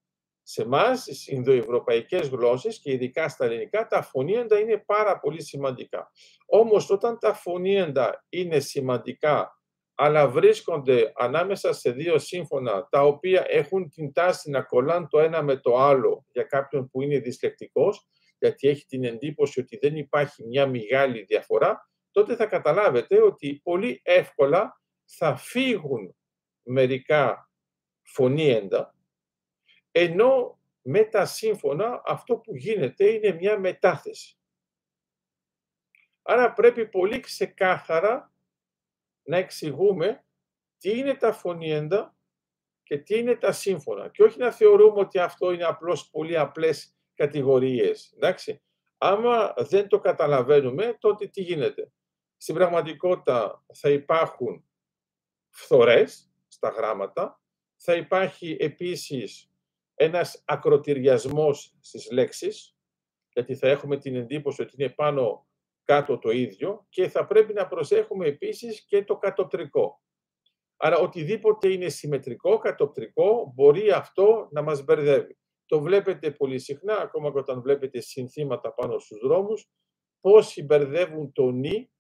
Σε 0.52 0.62
εμάς, 0.62 1.00
στις 1.00 1.28
Ινδοευρωπαϊκές 1.28 2.28
γλώσσες 2.28 2.80
και 2.80 2.92
ειδικά 2.92 3.30
στα 3.30 3.46
ελληνικά, 3.46 3.88
τα 3.88 4.02
φωνήεντα 4.02 4.60
είναι 4.60 4.78
πάρα 4.78 5.20
πολύ 5.20 5.44
σημαντικά. 5.44 6.12
Όμως, 6.46 6.90
όταν 6.90 7.20
τα 7.20 7.34
φωνήεντα 7.34 8.26
είναι 8.30 8.60
σημαντικά, 8.60 9.60
αλλά 9.96 10.28
βρίσκονται 10.28 11.12
ανάμεσα 11.16 11.74
σε 11.74 11.92
δύο 11.92 12.20
σύμφωνα, 12.20 12.88
τα 12.90 13.04
οποία 13.04 13.46
έχουν 13.48 13.90
την 13.90 14.14
τάση 14.14 14.50
να 14.50 14.62
κολλάνε 14.62 15.08
το 15.10 15.20
ένα 15.20 15.42
με 15.42 15.58
το 15.58 15.78
άλλο 15.78 16.26
για 16.32 16.44
κάποιον 16.44 16.90
που 16.90 17.02
είναι 17.02 17.20
δυσλεκτικός, 17.20 18.08
γιατί 18.40 18.68
έχει 18.68 18.86
την 18.86 19.04
εντύπωση 19.04 19.60
ότι 19.60 19.78
δεν 19.78 19.96
υπάρχει 19.96 20.46
μια 20.46 20.68
μεγάλη 20.68 21.24
διαφορά, 21.24 21.90
τότε 22.12 22.36
θα 22.36 22.46
καταλάβετε 22.46 23.22
ότι 23.22 23.60
πολύ 23.64 24.02
εύκολα 24.04 24.82
θα 25.06 25.36
φύγουν 25.36 26.16
μερικά 26.64 27.52
φωνήεντα, 28.02 28.94
ενώ 29.92 30.60
με 30.82 31.04
τα 31.04 31.26
σύμφωνα 31.26 32.02
αυτό 32.06 32.38
που 32.38 32.56
γίνεται 32.56 33.10
είναι 33.10 33.32
μια 33.32 33.60
μετάθεση. 33.60 34.38
Άρα 36.22 36.54
πρέπει 36.54 36.88
πολύ 36.88 37.20
ξεκάθαρα 37.20 38.34
να 39.24 39.38
εξηγούμε 39.38 40.26
τι 40.78 40.98
είναι 40.98 41.16
τα 41.16 41.32
φωνήεντα 41.32 42.16
και 42.84 42.98
τι 42.98 43.18
είναι 43.18 43.36
τα 43.36 43.52
σύμφωνα. 43.52 44.10
Και 44.10 44.24
όχι 44.24 44.40
να 44.40 44.52
θεωρούμε 44.52 45.00
ότι 45.00 45.20
αυτό 45.20 45.52
είναι 45.52 45.64
απλώς 45.64 46.10
πολύ 46.10 46.38
απλές 46.38 46.96
κατηγορίες. 47.14 48.14
Εντάξει. 48.16 48.62
Άμα 48.98 49.54
δεν 49.58 49.88
το 49.88 50.00
καταλαβαίνουμε, 50.00 50.98
τότε 51.00 51.28
τι 51.28 51.42
γίνεται; 51.42 51.92
Στην 52.38 52.56
πραγματικότητα 52.56 53.66
θα 53.74 53.90
υπάρχουν 53.90 54.64
φθορές 55.50 56.32
στα 56.48 56.70
γράμματα, 56.70 57.42
θα 57.76 57.96
υπάρχει 57.96 58.58
επίσης 58.60 59.49
ένας 60.02 60.44
ακροτηριασμός 60.46 61.76
στις 61.80 62.12
λέξεις, 62.12 62.76
γιατί 63.34 63.56
θα 63.56 63.68
έχουμε 63.68 63.98
την 63.98 64.16
εντύπωση 64.16 64.62
ότι 64.62 64.76
είναι 64.78 64.90
πάνω 64.90 65.48
κάτω 65.84 66.20
το 66.20 66.30
ίδιο 66.30 66.86
και 66.90 67.10
θα 67.10 67.26
πρέπει 67.28 67.54
να 67.54 67.68
προσέχουμε 67.68 68.28
επίσης 68.28 68.86
και 68.86 69.04
το 69.04 69.18
κατοπτρικό. 69.18 70.02
Άρα 70.78 70.98
οτιδήποτε 70.98 71.72
είναι 71.72 71.90
συμμετρικό, 71.90 72.58
κατοπτρικό, 72.58 73.52
μπορεί 73.56 73.92
αυτό 73.92 74.48
να 74.52 74.62
μας 74.62 74.84
μπερδεύει. 74.84 75.38
Το 75.66 75.82
βλέπετε 75.82 76.32
πολύ 76.32 76.60
συχνά, 76.60 76.98
ακόμα 76.98 77.32
και 77.32 77.38
όταν 77.38 77.62
βλέπετε 77.62 78.00
συνθήματα 78.00 78.74
πάνω 78.74 79.00
στους 79.00 79.20
δρόμους, 79.20 79.70
πώς 80.20 80.64
μπερδεύουν 80.66 81.32
το 81.32 81.52
νη, 81.52 81.92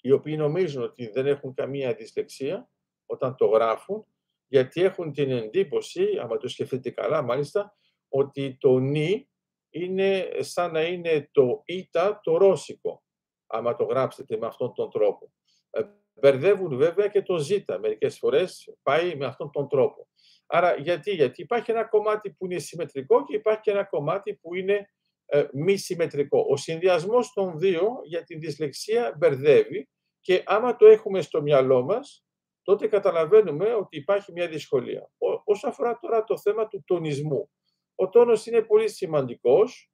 οι 0.00 0.10
οποίοι 0.10 0.34
νομίζουν 0.38 0.82
ότι 0.82 1.06
δεν 1.06 1.26
έχουν 1.26 1.54
καμία 1.54 1.94
δυσλεξία 1.94 2.70
όταν 3.06 3.36
το 3.36 3.46
γράφουν, 3.46 4.06
γιατί 4.52 4.82
έχουν 4.82 5.12
την 5.12 5.30
εντύπωση, 5.30 6.06
άμα 6.22 6.36
το 6.36 6.48
σκεφτείτε 6.48 6.90
καλά 6.90 7.22
μάλιστα, 7.22 7.76
ότι 8.08 8.56
το 8.60 8.78
νη 8.78 9.28
είναι 9.70 10.30
σαν 10.38 10.72
να 10.72 10.82
είναι 10.82 11.28
το 11.32 11.62
ήτα 11.64 12.20
το 12.22 12.36
ρώσικο, 12.36 13.02
άμα 13.46 13.74
το 13.74 13.84
γράψετε 13.84 14.36
με 14.36 14.46
αυτόν 14.46 14.74
τον 14.74 14.90
τρόπο. 14.90 15.32
Ε, 15.70 15.82
μπερδεύουν 16.14 16.76
βέβαια 16.76 17.08
και 17.08 17.22
το 17.22 17.38
ζήτα, 17.38 17.78
μερικές 17.78 18.18
φορές 18.18 18.76
πάει 18.82 19.14
με 19.14 19.26
αυτόν 19.26 19.50
τον 19.50 19.68
τρόπο. 19.68 20.08
Άρα 20.46 20.74
γιατί, 20.74 21.14
γιατί 21.14 21.42
υπάρχει 21.42 21.70
ένα 21.70 21.84
κομμάτι 21.84 22.30
που 22.30 22.44
είναι 22.44 22.58
συμμετρικό 22.58 23.24
και 23.24 23.36
υπάρχει 23.36 23.60
και 23.60 23.70
ένα 23.70 23.84
κομμάτι 23.84 24.34
που 24.34 24.54
είναι 24.54 24.90
ε, 25.26 25.46
μη 25.52 25.76
συμμετρικό. 25.76 26.46
Ο 26.48 26.56
συνδυασμός 26.56 27.32
των 27.32 27.58
δύο 27.58 27.88
για 28.04 28.22
την 28.22 28.40
δυσλεξία 28.40 29.14
μπερδεύει 29.18 29.88
και 30.20 30.42
άμα 30.46 30.76
το 30.76 30.86
έχουμε 30.86 31.20
στο 31.20 31.42
μυαλό 31.42 31.82
μας, 31.82 32.24
τότε 32.62 32.86
καταλαβαίνουμε 32.86 33.74
ότι 33.74 33.96
υπάρχει 33.96 34.32
μια 34.32 34.48
δυσκολία. 34.48 35.10
Όσο 35.44 35.68
αφορά 35.68 35.98
τώρα 35.98 36.24
το 36.24 36.38
θέμα 36.38 36.68
του 36.68 36.82
τονισμού, 36.86 37.50
ο 37.94 38.08
τόνος 38.08 38.46
είναι 38.46 38.62
πολύ 38.62 38.88
σημαντικός 38.88 39.92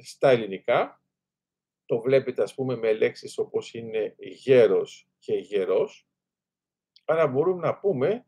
στα 0.00 0.30
ελληνικά. 0.30 1.00
Το 1.84 2.00
βλέπετε 2.00 2.42
ας 2.42 2.54
πούμε 2.54 2.76
με 2.76 2.92
λέξεις 2.92 3.38
όπως 3.38 3.74
είναι 3.74 4.14
γέρος 4.18 5.08
και 5.18 5.34
γερός. 5.34 6.08
Άρα 7.04 7.26
μπορούμε 7.26 7.66
να 7.66 7.78
πούμε 7.78 8.26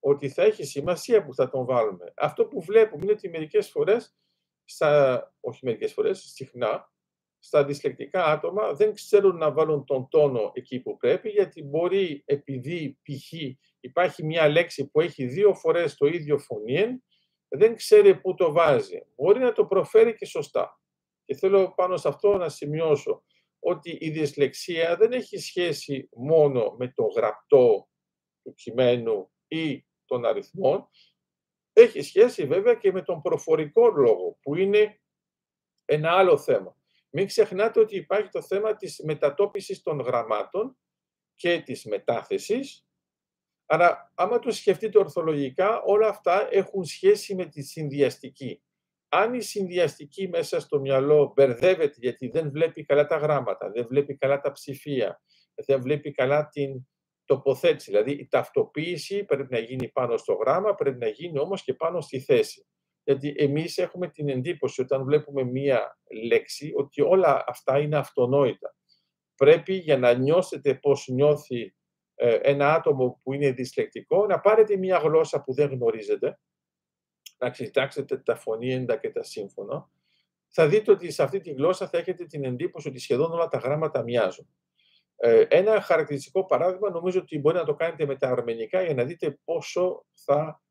ότι 0.00 0.28
θα 0.28 0.42
έχει 0.42 0.64
σημασία 0.64 1.24
που 1.24 1.34
θα 1.34 1.48
τον 1.48 1.64
βάλουμε. 1.64 2.12
Αυτό 2.16 2.46
που 2.46 2.60
βλέπουμε 2.60 3.02
είναι 3.02 3.12
ότι 3.12 3.28
μερικές 3.28 3.70
φορές, 3.70 4.16
στα, 4.64 5.34
όχι 5.40 5.64
μερικές 5.64 5.92
φορές, 5.92 6.18
συχνά, 6.34 6.92
στα 7.38 7.64
δυσλεκτικά 7.64 8.24
άτομα 8.24 8.72
δεν 8.72 8.94
ξέρουν 8.94 9.36
να 9.36 9.52
βάλουν 9.52 9.84
τον 9.84 10.08
τόνο 10.08 10.50
εκεί 10.54 10.80
που 10.80 10.96
πρέπει, 10.96 11.28
γιατί 11.28 11.62
μπορεί 11.62 12.22
επειδή 12.26 12.98
π.χ. 13.02 13.32
υπάρχει 13.80 14.24
μια 14.24 14.48
λέξη 14.48 14.90
που 14.90 15.00
έχει 15.00 15.26
δύο 15.26 15.54
φορές 15.54 15.96
το 15.96 16.06
ίδιο 16.06 16.38
φωνήεν, 16.38 17.04
δεν 17.48 17.76
ξέρει 17.76 18.20
πού 18.20 18.34
το 18.34 18.52
βάζει. 18.52 19.02
Μπορεί 19.16 19.38
να 19.38 19.52
το 19.52 19.66
προφέρει 19.66 20.14
και 20.14 20.26
σωστά. 20.26 20.80
Και 21.24 21.34
θέλω 21.34 21.72
πάνω 21.74 21.96
σε 21.96 22.08
αυτό 22.08 22.36
να 22.36 22.48
σημειώσω 22.48 23.22
ότι 23.58 23.96
η 24.00 24.10
δυσλεξία 24.10 24.96
δεν 24.96 25.12
έχει 25.12 25.38
σχέση 25.38 26.08
μόνο 26.12 26.74
με 26.78 26.92
το 26.94 27.04
γραπτό 27.04 27.88
του 28.42 28.54
κειμένου 28.54 29.30
ή 29.48 29.86
των 30.04 30.24
αριθμών, 30.24 30.88
έχει 31.72 32.02
σχέση 32.02 32.46
βέβαια 32.46 32.74
και 32.74 32.92
με 32.92 33.02
τον 33.02 33.22
προφορικό 33.22 33.88
λόγο, 33.88 34.38
που 34.42 34.54
είναι 34.54 35.00
ένα 35.84 36.12
άλλο 36.12 36.38
θέμα. 36.38 36.77
Μην 37.10 37.26
ξεχνάτε 37.26 37.80
ότι 37.80 37.96
υπάρχει 37.96 38.28
το 38.28 38.42
θέμα 38.42 38.76
της 38.76 39.00
μετατόπισης 39.04 39.82
των 39.82 40.00
γραμμάτων 40.00 40.78
και 41.34 41.62
της 41.64 41.84
μετάθεσης, 41.84 42.88
Άρα, 43.70 44.12
άμα 44.14 44.38
το 44.38 44.50
σκεφτείτε 44.50 44.98
ορθολογικά, 44.98 45.82
όλα 45.82 46.08
αυτά 46.08 46.48
έχουν 46.50 46.84
σχέση 46.84 47.34
με 47.34 47.46
τη 47.46 47.62
συνδυαστική. 47.62 48.62
Αν 49.08 49.34
η 49.34 49.40
συνδυαστική 49.40 50.28
μέσα 50.28 50.60
στο 50.60 50.80
μυαλό 50.80 51.32
μπερδεύεται 51.36 51.94
γιατί 51.96 52.28
δεν 52.28 52.50
βλέπει 52.50 52.84
καλά 52.84 53.06
τα 53.06 53.16
γράμματα, 53.16 53.70
δεν 53.70 53.86
βλέπει 53.86 54.16
καλά 54.16 54.40
τα 54.40 54.52
ψηφία, 54.52 55.22
δεν 55.66 55.80
βλέπει 55.80 56.10
καλά 56.10 56.48
την 56.48 56.88
τοποθέτηση, 57.24 57.90
δηλαδή 57.90 58.12
η 58.12 58.28
ταυτοποίηση 58.28 59.24
πρέπει 59.24 59.46
να 59.50 59.58
γίνει 59.58 59.88
πάνω 59.88 60.16
στο 60.16 60.32
γράμμα, 60.32 60.74
πρέπει 60.74 60.98
να 60.98 61.08
γίνει 61.08 61.38
όμως 61.38 61.62
και 61.62 61.74
πάνω 61.74 62.00
στη 62.00 62.20
θέση. 62.20 62.66
Γιατί 63.08 63.34
εμείς 63.36 63.78
έχουμε 63.78 64.08
την 64.08 64.28
εντύπωση 64.28 64.80
όταν 64.80 65.04
βλέπουμε 65.04 65.44
μία 65.44 65.98
λέξη 66.26 66.72
ότι 66.76 67.02
όλα 67.02 67.44
αυτά 67.46 67.78
είναι 67.78 67.96
αυτονόητα. 67.96 68.74
Πρέπει 69.34 69.74
για 69.74 69.98
να 69.98 70.12
νιώσετε 70.12 70.74
πώς 70.74 71.08
νιώθει 71.08 71.74
ε, 72.14 72.34
ένα 72.34 72.74
άτομο 72.74 73.20
που 73.22 73.32
είναι 73.32 73.50
δυσλεκτικό, 73.50 74.26
να 74.26 74.40
πάρετε 74.40 74.76
μια 74.76 74.98
γλώσσα 74.98 75.42
που 75.42 75.54
δεν 75.54 75.70
γνωρίζετε, 75.70 76.38
να 77.38 77.50
κοιτάξετε 77.50 78.16
τα 78.18 78.36
φωνήεντα 78.36 78.96
και 78.96 79.10
τα 79.10 79.22
σύμφωνα, 79.22 79.90
θα 80.48 80.68
δείτε 80.68 80.90
ότι 80.90 81.10
σε 81.10 81.22
αυτή 81.22 81.40
τη 81.40 81.50
γλώσσα 81.50 81.88
θα 81.88 81.98
έχετε 81.98 82.24
την 82.24 82.44
εντύπωση 82.44 82.88
ότι 82.88 82.98
σχεδόν 82.98 83.32
όλα 83.32 83.48
τα 83.48 83.58
γράμματα 83.58 84.02
μοιάζουν. 84.02 84.48
Ε, 85.16 85.44
ένα 85.48 85.80
χαρακτηριστικό 85.80 86.44
παράδειγμα 86.44 86.90
νομίζω 86.90 87.20
ότι 87.20 87.38
μπορεί 87.38 87.56
να 87.56 87.64
το 87.64 87.74
κάνετε 87.74 88.06
με 88.06 88.16
τα 88.16 88.28
αρμενικά 88.28 88.82
για 88.82 88.94
να 88.94 89.04
δείτε 89.04 89.38
πόσο 89.44 90.04
θα 90.12 90.62
ε, 90.62 90.67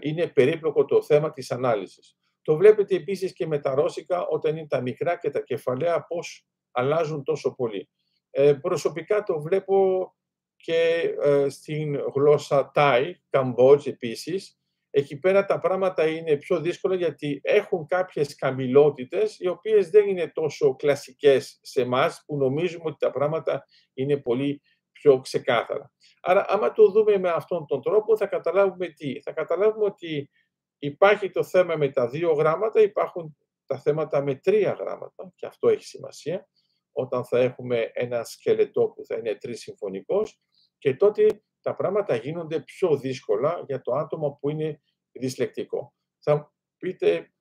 είναι 0.00 0.26
περίπλοκο 0.26 0.84
το 0.84 1.02
θέμα 1.02 1.32
της 1.32 1.50
ανάλυσης. 1.50 2.16
Το 2.42 2.56
βλέπετε 2.56 2.94
επίσης 2.94 3.32
και 3.32 3.46
με 3.46 3.58
τα 3.58 3.74
ρώσικα 3.74 4.26
όταν 4.26 4.56
είναι 4.56 4.66
τα 4.66 4.80
μικρά 4.80 5.18
και 5.18 5.30
τα 5.30 5.40
κεφαλαία 5.40 6.06
πώς 6.06 6.46
αλλάζουν 6.70 7.22
τόσο 7.22 7.54
πολύ. 7.54 7.88
Ε, 8.30 8.52
προσωπικά 8.52 9.22
το 9.22 9.40
βλέπω 9.40 10.10
και 10.56 11.14
ε, 11.22 11.48
στην 11.48 11.96
γλώσσα 12.14 12.70
Τάι, 12.74 13.14
Καμπότζ 13.30 13.86
επίσης. 13.86 14.58
Εκεί 14.90 15.18
πέρα 15.18 15.44
τα 15.44 15.58
πράγματα 15.58 16.06
είναι 16.06 16.36
πιο 16.36 16.60
δύσκολα 16.60 16.94
γιατί 16.94 17.40
έχουν 17.42 17.86
κάποιες 17.86 18.34
καμπυλότητες 18.34 19.38
οι 19.38 19.48
οποίες 19.48 19.90
δεν 19.90 20.08
είναι 20.08 20.30
τόσο 20.34 20.76
κλασικές 20.76 21.58
σε 21.62 21.80
εμάς 21.80 22.22
που 22.26 22.36
νομίζουμε 22.36 22.84
ότι 22.84 22.96
τα 22.98 23.10
πράγματα 23.10 23.66
είναι 23.94 24.16
πολύ 24.16 24.62
πιο 25.00 25.20
ξεκάθαρα. 25.20 25.92
Άρα 26.20 26.44
άμα 26.48 26.72
το 26.72 26.90
δούμε 26.90 27.18
με 27.18 27.30
αυτόν 27.30 27.66
τον 27.66 27.82
τρόπο 27.82 28.16
θα 28.16 28.26
καταλάβουμε 28.26 28.88
τι. 28.88 29.20
Θα 29.20 29.32
καταλάβουμε 29.32 29.84
ότι 29.84 30.30
υπάρχει 30.78 31.30
το 31.30 31.44
θέμα 31.44 31.76
με 31.76 31.88
τα 31.88 32.08
δύο 32.08 32.32
γράμματα, 32.32 32.80
υπάρχουν 32.80 33.36
τα 33.66 33.78
θέματα 33.78 34.22
με 34.22 34.34
τρία 34.34 34.72
γράμματα 34.72 35.32
και 35.34 35.46
αυτό 35.46 35.68
έχει 35.68 35.84
σημασία 35.84 36.48
όταν 36.92 37.24
θα 37.24 37.38
έχουμε 37.38 37.90
ένα 37.92 38.24
σκελετό 38.24 38.88
που 38.88 39.04
θα 39.04 39.16
είναι 39.16 39.34
τρισυμφωνικός 39.34 40.40
και 40.78 40.94
τότε 40.94 41.42
τα 41.60 41.74
πράγματα 41.74 42.14
γίνονται 42.14 42.60
πιο 42.60 42.96
δύσκολα 42.96 43.64
για 43.66 43.80
το 43.80 43.92
άτομο 43.92 44.38
που 44.40 44.50
είναι 44.50 44.82
δυσλεκτικό. 45.12 45.94
Θα 46.18 46.54
πείτε, 46.78 47.32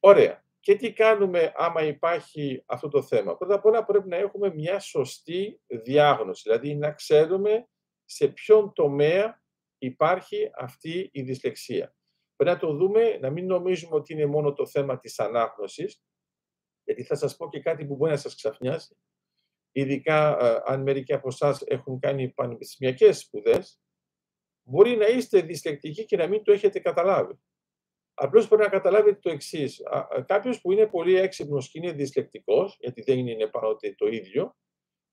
ωραία, 0.00 0.41
και 0.62 0.76
τι 0.76 0.92
κάνουμε 0.92 1.52
άμα 1.56 1.82
υπάρχει 1.82 2.62
αυτό 2.66 2.88
το 2.88 3.02
θέμα; 3.02 3.36
Πρώτα 3.36 3.54
απ' 3.54 3.64
όλα 3.64 3.84
πρέπει 3.84 4.08
να 4.08 4.16
έχουμε 4.16 4.54
μια 4.54 4.78
σωστή 4.78 5.60
διάγνωση, 5.66 6.42
δηλαδή 6.44 6.74
να 6.74 6.92
ξέρουμε 6.92 7.68
σε 8.04 8.28
ποιον 8.28 8.72
τομέα 8.72 9.42
υπάρχει 9.78 10.50
αυτή 10.54 11.10
η 11.12 11.22
δυσλεξία. 11.22 11.94
Πρέπει 12.36 12.54
να 12.54 12.66
το 12.66 12.74
δούμε, 12.74 13.18
να 13.20 13.30
μην 13.30 13.46
νομίζουμε 13.46 13.94
ότι 13.94 14.12
είναι 14.12 14.26
μόνο 14.26 14.52
το 14.52 14.66
θέμα 14.66 14.98
της 14.98 15.18
ανάγνωσης, 15.18 16.02
γιατί 16.84 17.02
θα 17.02 17.14
σας 17.14 17.36
πω 17.36 17.48
και 17.48 17.60
κάτι 17.60 17.86
που 17.86 17.96
μπορεί 17.96 18.10
να 18.10 18.16
σας 18.16 18.34
ξαφνιάσει. 18.34 18.96
Ειδικά 19.72 20.38
ε, 20.40 20.62
αν 20.64 20.82
μερικοί 20.82 21.12
από 21.12 21.28
εσάς 21.28 21.62
έχουν 21.62 21.98
κάνει 21.98 22.30
πανεπιστημιακές 22.30 23.18
σπουδές, 23.18 23.80
μπορεί 24.62 24.96
να 24.96 25.06
είστε 25.06 25.40
δυσλεκτικοί 25.40 26.04
και 26.04 26.16
να 26.16 26.26
μην 26.26 26.42
το 26.42 26.52
έχετε 26.52 26.78
καταλάβει. 26.78 27.40
Απλώς 28.14 28.48
πρέπει 28.48 28.62
να 28.62 28.68
καταλάβετε 28.68 29.18
το 29.22 29.30
εξής. 29.30 29.82
Κάποιος 30.26 30.60
που 30.60 30.72
είναι 30.72 30.86
πολύ 30.86 31.16
έξυπνος 31.16 31.70
και 31.70 31.78
είναι 31.78 31.92
δυσλεκτικός, 31.92 32.76
γιατί 32.80 33.02
δεν 33.02 33.26
είναι 33.26 33.46
πάντοτε 33.46 33.94
το 33.96 34.06
ίδιο, 34.06 34.56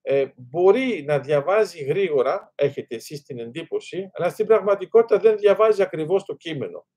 ε, 0.01 0.27
μπορεί 0.35 1.03
να 1.07 1.19
διαβάζει 1.19 1.83
γρήγορα, 1.83 2.51
έχετε 2.55 2.95
εσείς 2.95 3.23
την 3.23 3.39
εντύπωση, 3.39 4.09
αλλά 4.13 4.29
στην 4.29 4.45
πραγματικότητα 4.45 5.19
δεν 5.19 5.37
διαβάζει 5.37 5.81
ακριβώς 5.81 6.23
το 6.23 6.35
κείμενο. 6.35 6.87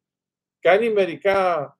Κάνει 0.59 0.91
μερικά 0.91 1.79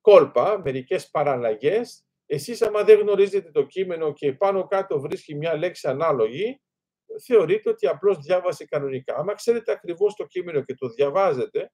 κόλπα, 0.00 0.60
μερικές 0.64 1.10
παραλλαγές. 1.10 2.04
Εσείς, 2.26 2.62
άμα 2.62 2.84
δεν 2.84 2.98
γνωρίζετε 2.98 3.50
το 3.50 3.66
κείμενο 3.66 4.12
και 4.12 4.32
πάνω 4.32 4.66
κάτω 4.66 5.00
βρίσκει 5.00 5.34
μια 5.34 5.56
λέξη 5.56 5.88
ανάλογη, 5.88 6.60
θεωρείτε 7.26 7.70
ότι 7.70 7.86
απλώς 7.86 8.18
διάβασε 8.18 8.64
κανονικά. 8.64 9.16
Άμα 9.16 9.34
ξέρετε 9.34 9.72
ακριβώς 9.72 10.14
το 10.14 10.26
κείμενο 10.26 10.62
και 10.62 10.74
το 10.74 10.88
διαβάζετε, 10.88 11.72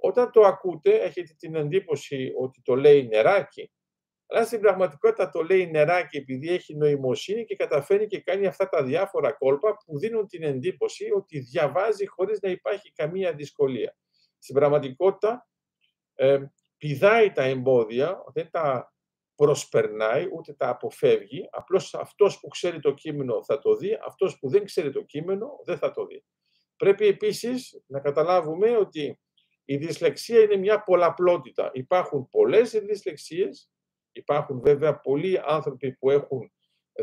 όταν 0.00 0.30
το 0.30 0.40
ακούτε 0.40 0.94
έχετε 0.94 1.34
την 1.38 1.54
εντύπωση 1.54 2.32
ότι 2.38 2.62
το 2.62 2.76
λέει 2.76 3.06
νεράκι, 3.06 3.72
αλλά 4.26 4.44
στην 4.44 4.60
πραγματικότητα 4.60 5.30
το 5.30 5.42
λέει 5.42 5.70
νεράκι 5.70 6.16
επειδή 6.16 6.48
έχει 6.48 6.76
νοημοσύνη 6.76 7.44
και 7.44 7.56
καταφέρει 7.56 8.06
και 8.06 8.20
κάνει 8.20 8.46
αυτά 8.46 8.68
τα 8.68 8.84
διάφορα 8.84 9.32
κόλπα 9.32 9.76
που 9.76 9.98
δίνουν 9.98 10.26
την 10.26 10.42
εντύπωση 10.42 11.10
ότι 11.16 11.38
διαβάζει 11.38 12.06
χωρίς 12.06 12.40
να 12.40 12.50
υπάρχει 12.50 12.92
καμία 12.92 13.32
δυσκολία. 13.32 13.96
Στην 14.38 14.54
πραγματικότητα 14.54 15.48
ε, 16.14 16.38
πηδάει 16.76 17.32
τα 17.32 17.42
εμπόδια, 17.42 18.22
δεν 18.32 18.50
τα 18.50 18.92
προσπερνάει, 19.34 20.28
ούτε 20.32 20.52
τα 20.52 20.68
αποφεύγει. 20.68 21.48
Απλώς 21.50 21.94
αυτός 21.94 22.40
που 22.40 22.48
ξέρει 22.48 22.80
το 22.80 22.94
κείμενο 22.94 23.44
θα 23.44 23.58
το 23.58 23.76
δει, 23.76 23.98
αυτός 24.06 24.38
που 24.38 24.48
δεν 24.48 24.64
ξέρει 24.64 24.92
το 24.92 25.02
κείμενο 25.02 25.48
δεν 25.64 25.78
θα 25.78 25.90
το 25.90 26.06
δει. 26.06 26.24
Πρέπει 26.76 27.06
επίσης 27.06 27.82
να 27.86 28.00
καταλάβουμε 28.00 28.76
ότι 28.76 29.20
η 29.70 29.76
δυσλεξία 29.76 30.40
είναι 30.40 30.56
μια 30.56 30.82
πολλαπλότητα. 30.82 31.70
Υπάρχουν 31.74 32.28
πολλές 32.28 32.70
δυσλεξίες, 32.70 33.70
υπάρχουν 34.12 34.60
βέβαια 34.60 35.00
πολλοί 35.00 35.40
άνθρωποι 35.44 35.92
που 35.92 36.10
έχουν 36.10 36.52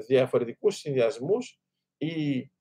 διαφορετικούς 0.08 0.76
συνδυασμούς. 0.76 1.60
Η 1.98 2.52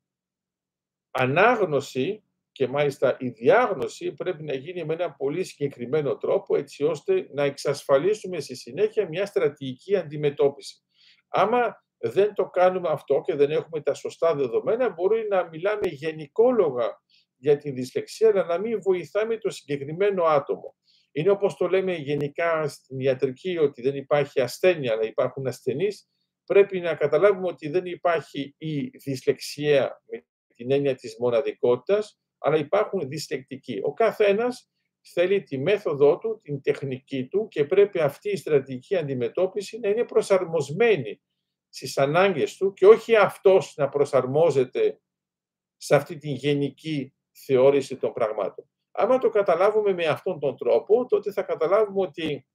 ανάγνωση 1.10 2.24
και 2.52 2.68
μάλιστα 2.68 3.16
η 3.20 3.28
διάγνωση 3.28 4.12
πρέπει 4.12 4.42
να 4.42 4.54
γίνει 4.54 4.84
με 4.84 4.94
ένα 4.94 5.12
πολύ 5.12 5.44
συγκεκριμένο 5.44 6.16
τρόπο 6.16 6.56
έτσι 6.56 6.84
ώστε 6.84 7.28
να 7.32 7.42
εξασφαλίσουμε 7.42 8.40
στη 8.40 8.54
συνέχεια 8.54 9.08
μια 9.08 9.26
στρατηγική 9.26 9.96
αντιμετώπιση. 9.96 10.82
Άμα 11.28 11.84
δεν 11.98 12.34
το 12.34 12.44
κάνουμε 12.44 12.88
αυτό 12.88 13.20
και 13.26 13.34
δεν 13.34 13.50
έχουμε 13.50 13.80
τα 13.82 13.94
σωστά 13.94 14.34
δεδομένα, 14.34 14.88
μπορεί 14.88 15.26
να 15.28 15.48
μιλάμε 15.48 15.86
γενικόλογα 15.86 17.02
για 17.36 17.56
τη 17.56 17.70
δυσλεξία, 17.70 18.28
αλλά 18.28 18.44
να 18.44 18.58
μην 18.58 18.80
βοηθάμε 18.82 19.38
το 19.38 19.50
συγκεκριμένο 19.50 20.24
άτομο. 20.24 20.76
Είναι 21.12 21.30
όπως 21.30 21.56
το 21.56 21.68
λέμε 21.68 21.94
γενικά 21.94 22.68
στην 22.68 23.00
ιατρική 23.00 23.58
ότι 23.58 23.82
δεν 23.82 23.94
υπάρχει 23.94 24.40
ασθένεια, 24.40 24.92
αλλά 24.92 25.04
υπάρχουν 25.04 25.46
ασθενείς. 25.46 26.08
Πρέπει 26.44 26.80
να 26.80 26.94
καταλάβουμε 26.94 27.46
ότι 27.46 27.68
δεν 27.68 27.86
υπάρχει 27.86 28.54
η 28.58 28.88
δυσλεξία 28.88 30.02
με 30.10 30.26
την 30.54 30.70
έννοια 30.70 30.94
της 30.94 31.16
μοναδικότητας, 31.18 32.20
αλλά 32.38 32.56
υπάρχουν 32.56 33.08
δυσλεκτικοί. 33.08 33.80
Ο 33.82 33.92
καθένας 33.92 34.70
θέλει 35.00 35.42
τη 35.42 35.58
μέθοδό 35.58 36.18
του, 36.18 36.40
την 36.42 36.62
τεχνική 36.62 37.26
του 37.26 37.48
και 37.48 37.64
πρέπει 37.64 38.00
αυτή 38.00 38.30
η 38.30 38.36
στρατηγική 38.36 38.96
αντιμετώπιση 38.96 39.78
να 39.78 39.88
είναι 39.88 40.04
προσαρμοσμένη 40.04 41.20
στις 41.68 41.98
ανάγκες 41.98 42.56
του 42.56 42.72
και 42.72 42.86
όχι 42.86 43.16
αυτός 43.16 43.74
να 43.76 43.88
προσαρμόζεται 43.88 45.00
σε 45.76 45.94
αυτή 45.94 46.16
την 46.16 46.34
γενική 46.34 47.13
θεώρηση 47.34 47.96
των 47.96 48.12
πραγμάτων. 48.12 48.70
Άμα 48.90 49.18
το 49.18 49.30
καταλάβουμε 49.30 49.92
με 49.92 50.06
αυτόν 50.06 50.40
τον 50.40 50.56
τρόπο, 50.56 51.06
τότε 51.06 51.32
θα 51.32 51.42
καταλάβουμε 51.42 52.00
ότι 52.00 52.46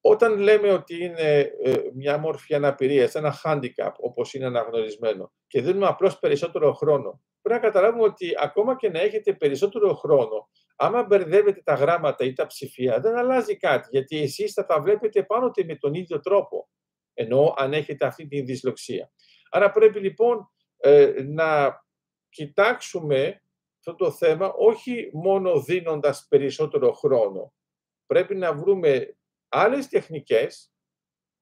όταν 0.00 0.38
λέμε 0.38 0.72
ότι 0.72 1.04
είναι 1.04 1.52
ε, 1.62 1.74
μια 1.94 2.18
μόρφη 2.18 2.54
αναπηρίας, 2.54 3.14
ένα 3.14 3.40
handicap, 3.44 3.92
όπως 3.96 4.34
είναι 4.34 4.46
αναγνωρισμένο, 4.46 5.32
και 5.46 5.62
δίνουμε 5.62 5.86
απλώς 5.86 6.18
περισσότερο 6.18 6.72
χρόνο 6.72 7.22
πρέπει 7.44 7.62
να 7.62 7.70
καταλάβουμε 7.70 8.04
ότι 8.04 8.32
ακόμα 8.40 8.76
και 8.76 8.88
να 8.88 9.00
έχετε 9.00 9.32
περισσότερο 9.32 9.94
χρόνο, 9.94 10.48
άμα 10.76 11.02
μπερδεύετε 11.02 11.60
τα 11.64 11.74
γράμματα 11.74 12.24
ή 12.24 12.32
τα 12.32 12.46
ψηφία, 12.46 13.00
δεν 13.00 13.16
αλλάζει 13.16 13.56
κάτι, 13.56 13.88
γιατί 13.90 14.22
εσείς 14.22 14.52
θα 14.52 14.66
τα 14.66 14.80
βλέπετε 14.80 15.22
πάνω 15.22 15.50
με 15.66 15.76
τον 15.76 15.94
ίδιο 15.94 16.20
τρόπο, 16.20 16.68
ενώ 17.14 17.54
αν 17.56 17.72
έχετε 17.72 18.06
αυτή 18.06 18.26
τη 18.26 18.40
δυσλοξία. 18.40 19.10
Άρα 19.50 19.70
πρέπει 19.70 20.00
λοιπόν 20.00 20.50
ε, 20.76 21.12
να 21.26 21.82
κοιτάξουμε 22.34 23.42
αυτό 23.78 23.94
το 23.94 24.10
θέμα 24.10 24.52
όχι 24.52 25.10
μόνο 25.12 25.60
δίνοντας 25.60 26.26
περισσότερο 26.28 26.92
χρόνο. 26.92 27.52
Πρέπει 28.06 28.34
να 28.34 28.54
βρούμε 28.54 29.16
άλλες 29.48 29.88
τεχνικές 29.88 30.72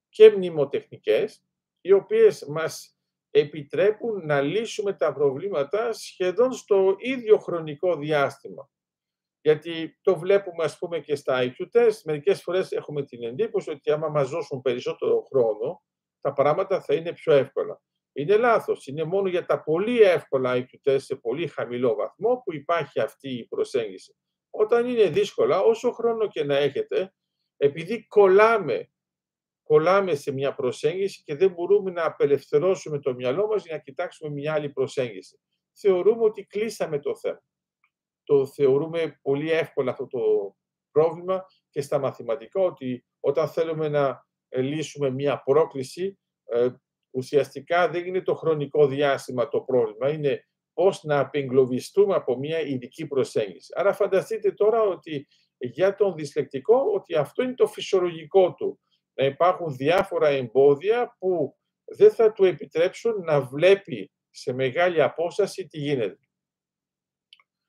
και 0.08 0.30
μνημοτεχνικές, 0.30 1.44
οι 1.80 1.92
οποίες 1.92 2.44
μας 2.44 2.96
επιτρέπουν 3.30 4.26
να 4.26 4.40
λύσουμε 4.40 4.92
τα 4.92 5.12
προβλήματα 5.12 5.92
σχεδόν 5.92 6.52
στο 6.52 6.96
ίδιο 6.98 7.38
χρονικό 7.38 7.96
διάστημα. 7.96 8.70
Γιατί 9.40 9.98
το 10.02 10.18
βλέπουμε 10.18 10.64
ας 10.64 10.78
πούμε 10.78 11.00
και 11.00 11.14
στα 11.14 11.38
IQ 11.42 11.68
test, 11.72 12.00
μερικές 12.04 12.42
φορές 12.42 12.72
έχουμε 12.72 13.04
την 13.04 13.22
εντύπωση 13.22 13.70
ότι 13.70 13.90
άμα 13.90 14.08
μας 14.08 14.30
δώσουν 14.30 14.62
περισσότερο 14.62 15.22
χρόνο, 15.22 15.82
τα 16.20 16.32
πράγματα 16.32 16.80
θα 16.80 16.94
είναι 16.94 17.12
πιο 17.12 17.32
εύκολα. 17.32 17.80
Είναι 18.12 18.36
λάθος. 18.36 18.86
Είναι 18.86 19.04
μόνο 19.04 19.28
για 19.28 19.46
τα 19.46 19.62
πολύ 19.62 20.00
εύκολα 20.00 20.54
IQ 20.54 20.90
test 20.90 21.00
σε 21.00 21.16
πολύ 21.16 21.46
χαμηλό 21.46 21.94
βαθμό 21.94 22.42
που 22.44 22.54
υπάρχει 22.54 23.00
αυτή 23.00 23.30
η 23.30 23.46
προσέγγιση. 23.46 24.16
Όταν 24.50 24.86
είναι 24.86 25.08
δύσκολα, 25.08 25.60
όσο 25.60 25.92
χρόνο 25.92 26.28
και 26.28 26.44
να 26.44 26.56
έχετε, 26.56 27.14
επειδή 27.56 28.06
κολλάμε 28.06 28.92
κολλάμε 29.62 30.14
σε 30.14 30.32
μια 30.32 30.54
προσέγγιση 30.54 31.22
και 31.22 31.34
δεν 31.34 31.50
μπορούμε 31.50 31.90
να 31.90 32.04
απελευθερώσουμε 32.04 32.98
το 32.98 33.14
μυαλό 33.14 33.46
μας 33.46 33.64
για 33.64 33.74
να 33.74 33.80
κοιτάξουμε 33.80 34.30
μια 34.30 34.54
άλλη 34.54 34.70
προσέγγιση. 34.70 35.38
Θεωρούμε 35.72 36.24
ότι 36.24 36.44
κλείσαμε 36.46 36.98
το 36.98 37.16
θέμα. 37.16 37.42
Το 38.24 38.46
θεωρούμε 38.46 39.18
πολύ 39.22 39.50
εύκολα 39.50 39.90
αυτό 39.90 40.06
το 40.06 40.20
πρόβλημα 40.90 41.44
και 41.70 41.80
στα 41.80 41.98
μαθηματικά 41.98 42.60
ότι 42.60 43.06
όταν 43.20 43.48
θέλουμε 43.48 43.88
να 43.88 44.26
λύσουμε 44.48 45.10
μια 45.10 45.42
πρόκληση 45.42 46.18
ε, 46.44 46.68
ουσιαστικά 47.12 47.88
δεν 47.88 48.06
είναι 48.06 48.22
το 48.22 48.34
χρονικό 48.34 48.86
διάστημα 48.86 49.48
το 49.48 49.60
πρόβλημα, 49.60 50.10
είναι 50.10 50.44
πώς 50.72 51.02
να 51.02 51.18
απεγκλωβιστούμε 51.18 52.14
από 52.14 52.38
μια 52.38 52.60
ειδική 52.60 53.06
προσέγγιση. 53.06 53.72
Άρα 53.76 53.92
φανταστείτε 53.92 54.52
τώρα 54.52 54.82
ότι 54.82 55.26
για 55.58 55.94
τον 55.94 56.14
δυσλεκτικό 56.14 56.76
ότι 56.94 57.14
αυτό 57.14 57.42
είναι 57.42 57.54
το 57.54 57.66
φυσιολογικό 57.66 58.54
του 58.54 58.80
να 59.14 59.24
υπάρχουν 59.24 59.76
διάφορα 59.76 60.28
εμπόδια 60.28 61.16
που 61.18 61.56
δεν 61.84 62.10
θα 62.10 62.32
του 62.32 62.44
επιτρέψουν 62.44 63.24
να 63.24 63.40
βλέπει 63.40 64.12
σε 64.30 64.52
μεγάλη 64.52 65.02
απόσταση 65.02 65.66
τι 65.66 65.78
γίνεται. 65.78 66.18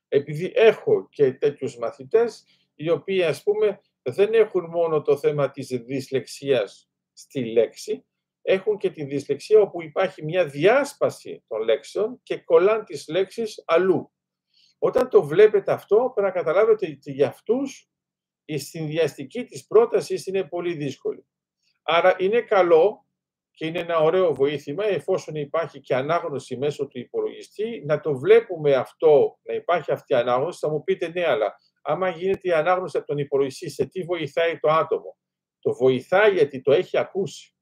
Επειδή 0.08 0.52
έχω 0.54 1.08
και 1.08 1.32
τέτοιους 1.32 1.78
μαθητές, 1.78 2.44
οι 2.74 2.90
οποίοι 2.90 3.22
ας 3.22 3.42
πούμε 3.42 3.80
δεν 4.02 4.34
έχουν 4.34 4.64
μόνο 4.64 5.02
το 5.02 5.16
θέμα 5.16 5.50
της 5.50 5.66
δυσλεξίας 5.68 6.90
στη 7.12 7.44
λέξη, 7.44 8.04
έχουν 8.46 8.76
και 8.78 8.90
τη 8.90 9.04
δυσλεξία 9.04 9.60
όπου 9.60 9.82
υπάρχει 9.82 10.24
μια 10.24 10.46
διάσπαση 10.46 11.44
των 11.48 11.62
λέξεων 11.62 12.20
και 12.22 12.36
κολλάν 12.36 12.84
τις 12.84 13.08
λέξεις 13.08 13.62
αλλού. 13.66 14.12
Όταν 14.78 15.08
το 15.08 15.22
βλέπετε 15.22 15.72
αυτό, 15.72 16.12
πρέπει 16.14 16.34
να 16.34 16.42
καταλάβετε 16.42 16.86
ότι 16.86 17.12
για 17.12 17.28
αυτούς 17.28 17.88
η 18.44 18.58
συνδυαστική 18.58 19.44
της 19.44 19.66
πρότασης 19.66 20.26
είναι 20.26 20.44
πολύ 20.44 20.74
δύσκολη. 20.74 21.26
Άρα 21.82 22.16
είναι 22.18 22.40
καλό 22.40 23.06
και 23.50 23.66
είναι 23.66 23.78
ένα 23.78 23.98
ωραίο 23.98 24.34
βοήθημα 24.34 24.84
εφόσον 24.84 25.34
υπάρχει 25.34 25.80
και 25.80 25.94
ανάγνωση 25.94 26.56
μέσω 26.56 26.86
του 26.86 26.98
υπολογιστή 26.98 27.82
να 27.86 28.00
το 28.00 28.18
βλέπουμε 28.18 28.74
αυτό, 28.74 29.38
να 29.42 29.54
υπάρχει 29.54 29.92
αυτή 29.92 30.12
η 30.12 30.16
ανάγνωση. 30.16 30.58
Θα 30.58 30.70
μου 30.70 30.82
πείτε 30.84 31.08
ναι, 31.08 31.26
αλλά 31.26 31.54
άμα 31.82 32.08
γίνεται 32.08 32.48
η 32.48 32.52
ανάγνωση 32.52 32.96
από 32.96 33.06
τον 33.06 33.18
υπολογιστή, 33.18 33.70
σε 33.70 33.86
τι 33.86 34.02
βοηθάει 34.02 34.58
το 34.58 34.70
άτομο; 34.70 35.16
Το 35.60 35.74
βοηθάει 35.74 36.32
γιατί 36.32 36.60
το 36.60 36.72
έχει 36.72 36.98
ακούσει. 36.98 37.53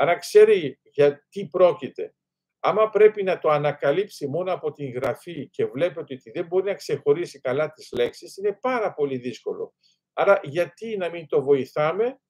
Άρα 0.00 0.16
ξέρει 0.16 0.80
για 0.82 1.26
τι 1.28 1.46
πρόκειται. 1.46 2.14
Άμα 2.58 2.90
πρέπει 2.90 3.22
να 3.22 3.38
το 3.38 3.48
ανακαλύψει 3.48 4.26
μόνο 4.26 4.52
από 4.52 4.72
την 4.72 4.92
γραφή 4.92 5.48
και 5.48 5.66
βλέπετε 5.66 6.14
ότι 6.14 6.30
δεν 6.30 6.46
μπορεί 6.46 6.64
να 6.64 6.74
ξεχωρίσει 6.74 7.40
καλά 7.40 7.72
τις 7.72 7.92
λέξεις, 7.92 8.36
είναι 8.36 8.58
πάρα 8.60 8.94
πολύ 8.94 9.16
δύσκολο. 9.16 9.74
Άρα 10.12 10.40
γιατί 10.42 10.96
να 10.96 11.08
μην 11.08 11.26
το 11.26 11.42
βοηθάμε 11.42 12.20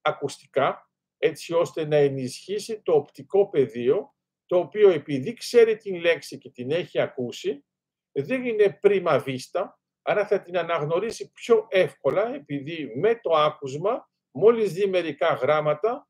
ακουστικά, 0.00 0.90
έτσι 1.18 1.54
ώστε 1.54 1.86
να 1.86 1.96
ενισχύσει 1.96 2.82
το 2.82 2.92
οπτικό 2.92 3.48
πεδίο, 3.48 4.14
το 4.46 4.58
οποίο 4.58 4.90
επειδή 4.90 5.34
ξέρει 5.34 5.76
την 5.76 5.96
λέξη 5.96 6.38
και 6.38 6.50
την 6.50 6.70
έχει 6.70 7.00
ακούσει, 7.00 7.64
δεν 8.12 8.44
είναι 8.44 8.78
πρίμα 8.80 9.18
βίστα, 9.18 9.80
Άρα 10.08 10.26
θα 10.26 10.40
την 10.40 10.58
αναγνωρίσει 10.58 11.32
πιο 11.32 11.66
εύκολα, 11.70 12.34
επειδή 12.34 12.92
με 12.96 13.20
το 13.20 13.30
άκουσμα, 13.30 14.10
μόλις 14.30 14.72
δει 14.72 14.86
μερικά 14.86 15.32
γράμματα, 15.34 16.08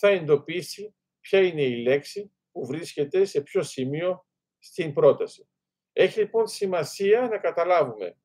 θα 0.00 0.08
εντοπίσει 0.08 0.94
ποια 1.20 1.40
είναι 1.40 1.62
η 1.62 1.82
λέξη 1.82 2.32
που 2.52 2.66
βρίσκεται 2.66 3.24
σε 3.24 3.40
ποιο 3.40 3.62
σημείο 3.62 4.26
στην 4.58 4.92
πρόταση. 4.92 5.48
Έχει 5.92 6.18
λοιπόν 6.18 6.46
σημασία 6.46 7.20
να 7.20 7.38
καταλάβουμε 7.38 8.16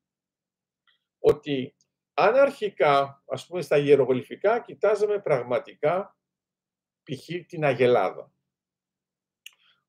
ότι 1.19 1.75
αν 2.13 2.35
αρχικά, 2.35 3.23
ας 3.27 3.47
πούμε 3.47 3.61
στα 3.61 3.77
ιερογλυφικά, 3.77 4.59
κοιτάζαμε 4.59 5.19
πραγματικά 5.19 6.17
π.χ. 7.03 7.45
την 7.47 7.63
Αγελάδα. 7.63 8.31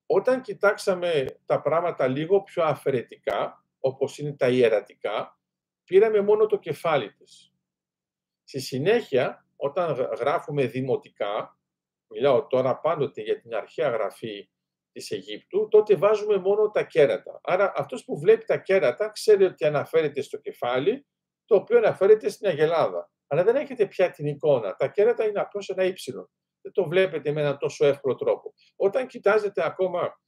Όταν 0.06 0.42
κοιτάξαμε 0.42 1.24
τα 1.46 1.60
πράγματα 1.60 2.06
λίγο 2.06 2.42
πιο 2.42 2.64
αφαιρετικά, 2.64 3.64
όπως 3.80 4.18
είναι 4.18 4.36
τα 4.36 4.48
ιερατικά, 4.48 5.40
πήραμε 5.84 6.20
μόνο 6.20 6.46
το 6.46 6.58
κεφάλι 6.58 7.12
της. 7.12 7.52
Στη 8.44 8.60
συνέχεια, 8.60 9.46
όταν 9.56 9.92
γράφουμε 9.94 10.66
δημοτικά, 10.66 11.55
μιλάω 12.08 12.46
τώρα 12.46 12.80
πάντοτε 12.80 13.22
για 13.22 13.40
την 13.40 13.54
αρχαία 13.54 13.88
γραφή 13.88 14.50
της 14.92 15.10
Αιγύπτου, 15.10 15.68
τότε 15.68 15.96
βάζουμε 15.96 16.36
μόνο 16.36 16.70
τα 16.70 16.82
κέρατα. 16.82 17.40
Άρα 17.42 17.72
αυτός 17.76 18.04
που 18.04 18.18
βλέπει 18.18 18.44
τα 18.44 18.58
κέρατα 18.58 19.10
ξέρει 19.10 19.44
ότι 19.44 19.64
αναφέρεται 19.64 20.20
στο 20.20 20.38
κεφάλι, 20.38 21.06
το 21.44 21.56
οποίο 21.56 21.76
αναφέρεται 21.76 22.28
στην 22.28 22.48
Αγελάδα. 22.48 23.10
Αλλά 23.26 23.44
δεν 23.44 23.56
έχετε 23.56 23.86
πια 23.86 24.10
την 24.10 24.26
εικόνα. 24.26 24.74
Τα 24.74 24.88
κέρατα 24.88 25.24
είναι 25.24 25.40
απλώς 25.40 25.68
ένα 25.68 25.84
ύψιλο. 25.84 26.30
Δεν 26.60 26.72
το 26.72 26.88
βλέπετε 26.88 27.32
με 27.32 27.40
έναν 27.40 27.58
τόσο 27.58 27.86
εύκολο 27.86 28.14
τρόπο. 28.14 28.52
Όταν 28.76 29.06
κοιτάζετε 29.06 29.66
ακόμα 29.66 30.20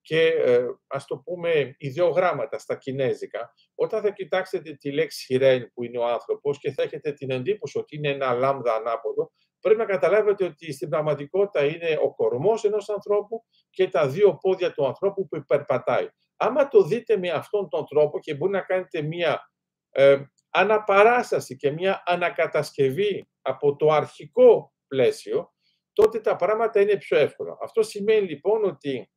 και 0.00 0.26
ε, 0.26 0.66
ας 0.86 1.04
το 1.04 1.18
πούμε 1.18 1.74
ιδεογράμματα 1.78 2.58
στα 2.58 2.76
κινέζικα, 2.76 3.54
όταν 3.74 4.02
θα 4.02 4.10
κοιτάξετε 4.10 4.72
τη 4.72 4.92
λέξη 4.92 5.24
χιρέν 5.24 5.70
που 5.72 5.84
είναι 5.84 5.98
ο 5.98 6.06
άνθρωπος 6.06 6.58
και 6.58 6.72
θα 6.72 6.82
έχετε 6.82 7.12
την 7.12 7.30
εντύπωση 7.30 7.78
ότι 7.78 7.96
είναι 7.96 8.08
ένα 8.08 8.32
λάμδα 8.32 8.74
ανάποδο, 8.74 9.32
πρέπει 9.66 9.80
να 9.80 9.86
καταλάβετε 9.98 10.44
ότι 10.44 10.72
στην 10.72 10.88
πραγματικότητα 10.88 11.64
είναι 11.64 11.98
ο 12.02 12.14
κορμός 12.14 12.64
ενός 12.64 12.88
ανθρώπου 12.88 13.44
και 13.70 13.88
τα 13.88 14.08
δύο 14.08 14.36
πόδια 14.36 14.72
του 14.72 14.86
ανθρώπου 14.86 15.28
που 15.28 15.36
υπερπατάει. 15.36 16.08
Άμα 16.36 16.68
το 16.68 16.82
δείτε 16.82 17.16
με 17.16 17.30
αυτόν 17.30 17.68
τον 17.68 17.86
τρόπο 17.86 18.18
και 18.18 18.34
μπορεί 18.34 18.52
να 18.52 18.60
κάνετε 18.60 19.02
μία 19.02 19.50
ε, 19.90 20.22
αναπαράσταση 20.50 21.56
και 21.56 21.70
μία 21.70 22.02
ανακατασκευή 22.06 23.28
από 23.42 23.76
το 23.76 23.90
αρχικό 23.92 24.72
πλαίσιο, 24.86 25.52
τότε 25.92 26.20
τα 26.20 26.36
πράγματα 26.36 26.80
είναι 26.80 26.96
πιο 26.96 27.18
εύκολα. 27.18 27.56
Αυτό 27.62 27.82
σημαίνει 27.82 28.28
λοιπόν 28.28 28.64
ότι 28.64 29.10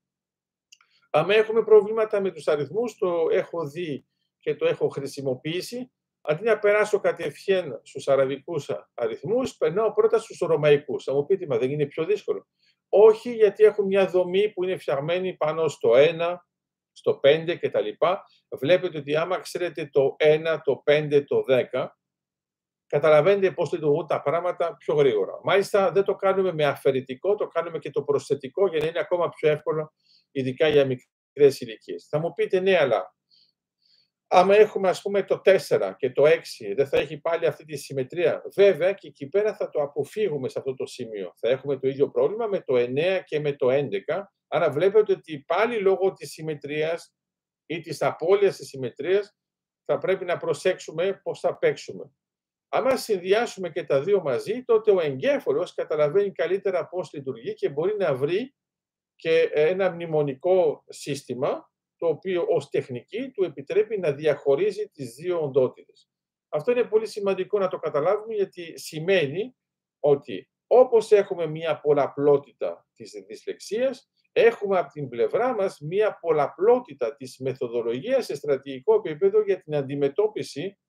αν 1.11 1.29
έχουμε 1.29 1.63
προβλήματα 1.63 2.21
με 2.21 2.31
τους 2.31 2.47
αριθμούς, 2.47 2.97
το 2.97 3.27
έχω 3.31 3.67
δει 3.67 4.05
και 4.39 4.55
το 4.55 4.65
έχω 4.65 4.87
χρησιμοποιήσει, 4.87 5.91
αντί 6.21 6.43
να 6.43 6.59
περάσω 6.59 6.99
κατευθείαν 6.99 7.79
στους 7.83 8.07
αραβικούς 8.07 8.69
αριθμούς, 8.93 9.57
περνάω 9.57 9.93
πρώτα 9.93 10.19
στους 10.19 10.37
ρωμαϊκούς. 10.39 11.03
Θα 11.03 11.13
μου 11.13 11.25
πείτε, 11.25 11.45
μα 11.45 11.57
δεν 11.57 11.71
είναι 11.71 11.85
πιο 11.85 12.05
δύσκολο. 12.05 12.47
Όχι, 12.89 13.33
γιατί 13.33 13.63
έχουν 13.63 13.85
μια 13.85 14.07
δομή 14.07 14.49
που 14.49 14.63
είναι 14.63 14.77
φτιαγμένη 14.77 15.35
πάνω 15.35 15.67
στο 15.67 15.91
1, 15.95 16.35
στο 16.91 17.19
5 17.23 17.57
κτλ. 17.59 17.87
Βλέπετε 18.59 18.97
ότι 18.97 19.15
άμα 19.15 19.39
ξέρετε 19.39 19.89
το 19.91 20.15
1, 20.19 20.59
το 20.63 20.83
5, 20.85 21.23
το 21.27 21.43
10, 21.73 21.87
καταλαβαίνετε 22.87 23.51
πώς 23.51 23.71
λειτουργούν 23.71 24.07
τα 24.07 24.21
πράγματα 24.21 24.75
πιο 24.75 24.95
γρήγορα. 24.95 25.39
Μάλιστα 25.43 25.91
δεν 25.91 26.03
το 26.03 26.15
κάνουμε 26.15 26.53
με 26.53 26.65
αφαιρετικό, 26.65 27.35
το 27.35 27.47
κάνουμε 27.47 27.79
και 27.79 27.89
το 27.89 28.03
προσθετικό 28.03 28.67
για 28.67 28.79
να 28.79 28.85
είναι 28.85 28.99
ακόμα 28.99 29.29
πιο 29.29 29.49
εύκολο, 29.49 29.93
ειδικά 30.31 30.67
για 30.67 30.85
μικρές 30.85 31.59
ηλικίες. 31.59 32.07
Θα 32.09 32.19
μου 32.19 32.33
πείτε 32.33 32.59
ναι, 32.59 32.77
αλλά 32.77 33.15
άμα 34.31 34.55
έχουμε 34.55 34.89
ας 34.89 35.01
πούμε 35.01 35.23
το 35.23 35.41
4 35.45 35.93
και 35.97 36.11
το 36.11 36.23
6, 36.25 36.73
δεν 36.75 36.87
θα 36.87 36.97
έχει 36.97 37.17
πάλι 37.17 37.45
αυτή 37.45 37.65
τη 37.65 37.75
συμμετρία. 37.75 38.41
Βέβαια 38.55 38.93
και 38.93 39.07
εκεί 39.07 39.27
πέρα 39.27 39.55
θα 39.55 39.69
το 39.69 39.81
αποφύγουμε 39.81 40.49
σε 40.49 40.59
αυτό 40.59 40.73
το 40.73 40.85
σημείο. 40.85 41.33
Θα 41.35 41.49
έχουμε 41.49 41.79
το 41.79 41.87
ίδιο 41.87 42.09
πρόβλημα 42.09 42.47
με 42.47 42.61
το 42.61 42.75
9 42.75 43.21
και 43.25 43.39
με 43.39 43.53
το 43.53 43.67
11. 43.71 43.87
Άρα 44.47 44.71
βλέπετε 44.71 45.11
ότι 45.11 45.43
πάλι 45.47 45.79
λόγω 45.79 46.13
της 46.13 46.31
συμμετρίας 46.31 47.13
ή 47.65 47.79
της 47.79 48.01
απώλειας 48.01 48.55
της 48.55 48.67
συμμετρίας 48.67 49.37
θα 49.85 49.97
πρέπει 49.97 50.25
να 50.25 50.37
προσέξουμε 50.37 51.19
πώς 51.23 51.39
θα 51.39 51.57
παίξουμε. 51.57 52.11
Αν 52.69 52.97
συνδυάσουμε 52.97 53.69
και 53.69 53.83
τα 53.83 54.03
δύο 54.03 54.21
μαζί, 54.21 54.63
τότε 54.63 54.91
ο 54.91 54.99
εγκέφαλος 54.99 55.73
καταλαβαίνει 55.73 56.31
καλύτερα 56.31 56.87
πώς 56.87 57.13
λειτουργεί 57.13 57.53
και 57.53 57.69
μπορεί 57.69 57.95
να 57.97 58.15
βρει 58.15 58.55
και 59.15 59.49
ένα 59.53 59.91
μνημονικό 59.91 60.83
σύστημα, 60.87 61.68
το 61.99 62.07
οποίο 62.07 62.45
ως 62.49 62.69
τεχνική 62.69 63.29
του 63.29 63.43
επιτρέπει 63.43 63.99
να 63.99 64.11
διαχωρίζει 64.11 64.89
τις 64.89 65.13
δύο 65.13 65.41
οντότητες. 65.41 66.09
Αυτό 66.49 66.71
είναι 66.71 66.83
πολύ 66.83 67.07
σημαντικό 67.07 67.59
να 67.59 67.67
το 67.67 67.79
καταλάβουμε, 67.79 68.33
γιατί 68.33 68.79
σημαίνει 68.79 69.55
ότι 69.99 70.49
όπως 70.67 71.11
έχουμε 71.11 71.45
μία 71.45 71.79
πολλαπλότητα 71.79 72.87
της 72.93 73.11
δυσλεξίας, 73.27 74.11
έχουμε 74.31 74.79
από 74.79 74.91
την 74.91 75.09
πλευρά 75.09 75.55
μας 75.55 75.79
μία 75.79 76.19
πολλαπλότητα 76.19 77.15
της 77.15 77.37
μεθοδολογίας 77.37 78.25
σε 78.25 78.35
στρατηγικό 78.35 78.95
επίπεδο 78.95 79.41
για 79.41 79.61
την 79.61 79.75
αντιμετώπιση 79.75 80.79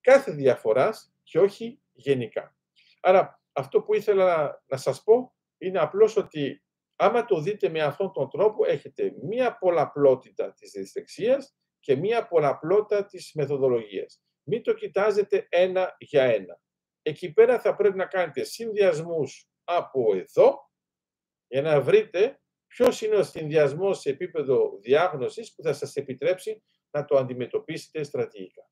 κάθε 0.00 0.32
διαφοράς 0.32 1.14
και 1.22 1.38
όχι 1.38 1.80
γενικά. 1.92 2.56
Άρα 3.00 3.42
αυτό 3.52 3.82
που 3.82 3.94
ήθελα 3.94 4.62
να 4.66 4.76
σας 4.76 5.02
πω 5.02 5.34
είναι 5.58 5.78
απλώς 5.78 6.16
ότι 6.16 6.62
άμα 7.02 7.24
το 7.24 7.40
δείτε 7.40 7.68
με 7.68 7.82
αυτόν 7.82 8.12
τον 8.12 8.30
τρόπο 8.30 8.64
έχετε 8.64 9.14
μία 9.22 9.58
πολλαπλότητα 9.58 10.52
της 10.52 10.70
δυσλεξίας 10.70 11.56
και 11.78 11.96
μία 11.96 12.28
πολλαπλότητα 12.28 13.06
της 13.06 13.32
μεθοδολογίας. 13.34 14.22
Μην 14.42 14.62
το 14.62 14.72
κοιτάζετε 14.74 15.46
ένα 15.48 15.96
για 15.98 16.22
ένα. 16.22 16.60
Εκεί 17.02 17.32
πέρα 17.32 17.60
θα 17.60 17.74
πρέπει 17.74 17.96
να 17.96 18.06
κάνετε 18.06 18.44
συνδυασμούς 18.44 19.48
από 19.64 20.16
εδώ 20.16 20.70
για 21.46 21.62
να 21.62 21.80
βρείτε 21.80 22.40
ποιος 22.66 23.00
είναι 23.00 23.16
ο 23.16 23.22
συνδυασμός 23.22 24.00
σε 24.00 24.10
επίπεδο 24.10 24.78
διάγνωσης 24.80 25.54
που 25.54 25.62
θα 25.62 25.72
σας 25.72 25.96
επιτρέψει 25.96 26.62
να 26.90 27.04
το 27.04 27.16
αντιμετωπίσετε 27.16 28.02
στρατηγικά. 28.02 28.70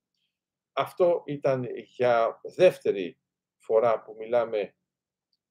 Αυτό 0.73 1.23
ήταν 1.27 1.67
για 1.75 2.41
δεύτερη 2.57 3.19
φορά 3.57 4.03
που 4.03 4.15
μιλάμε 4.19 4.75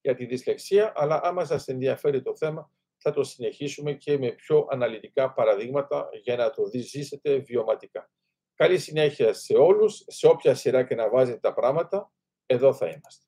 για 0.08 0.16
τη 0.16 0.26
δυσλεξία, 0.26 0.94
αλλά 0.96 1.20
άμα 1.24 1.46
σας 1.46 1.68
ενδιαφέρει 1.68 2.22
το 2.22 2.36
θέμα, 2.36 2.72
θα 2.98 3.12
το 3.12 3.24
συνεχίσουμε 3.24 3.94
και 3.94 4.18
με 4.18 4.32
πιο 4.32 4.68
αναλυτικά 4.70 5.34
παραδείγματα 5.34 6.10
για 6.24 6.36
να 6.36 6.50
το 6.50 6.64
ζήσετε 6.66 7.38
βιωματικά. 7.38 8.10
Καλή 8.56 8.78
συνέχεια 8.78 9.34
σε 9.34 9.54
όλους, 9.54 10.04
σε 10.08 10.28
όποια 10.28 10.56
σειρά 10.56 10.84
και 10.84 10.96
να 10.96 11.10
βάζετε 11.10 11.38
τα 11.38 11.54
πράγματα, 11.54 12.12
εδώ 12.46 12.74
θα 12.74 12.86
είμαστε. 12.86 13.27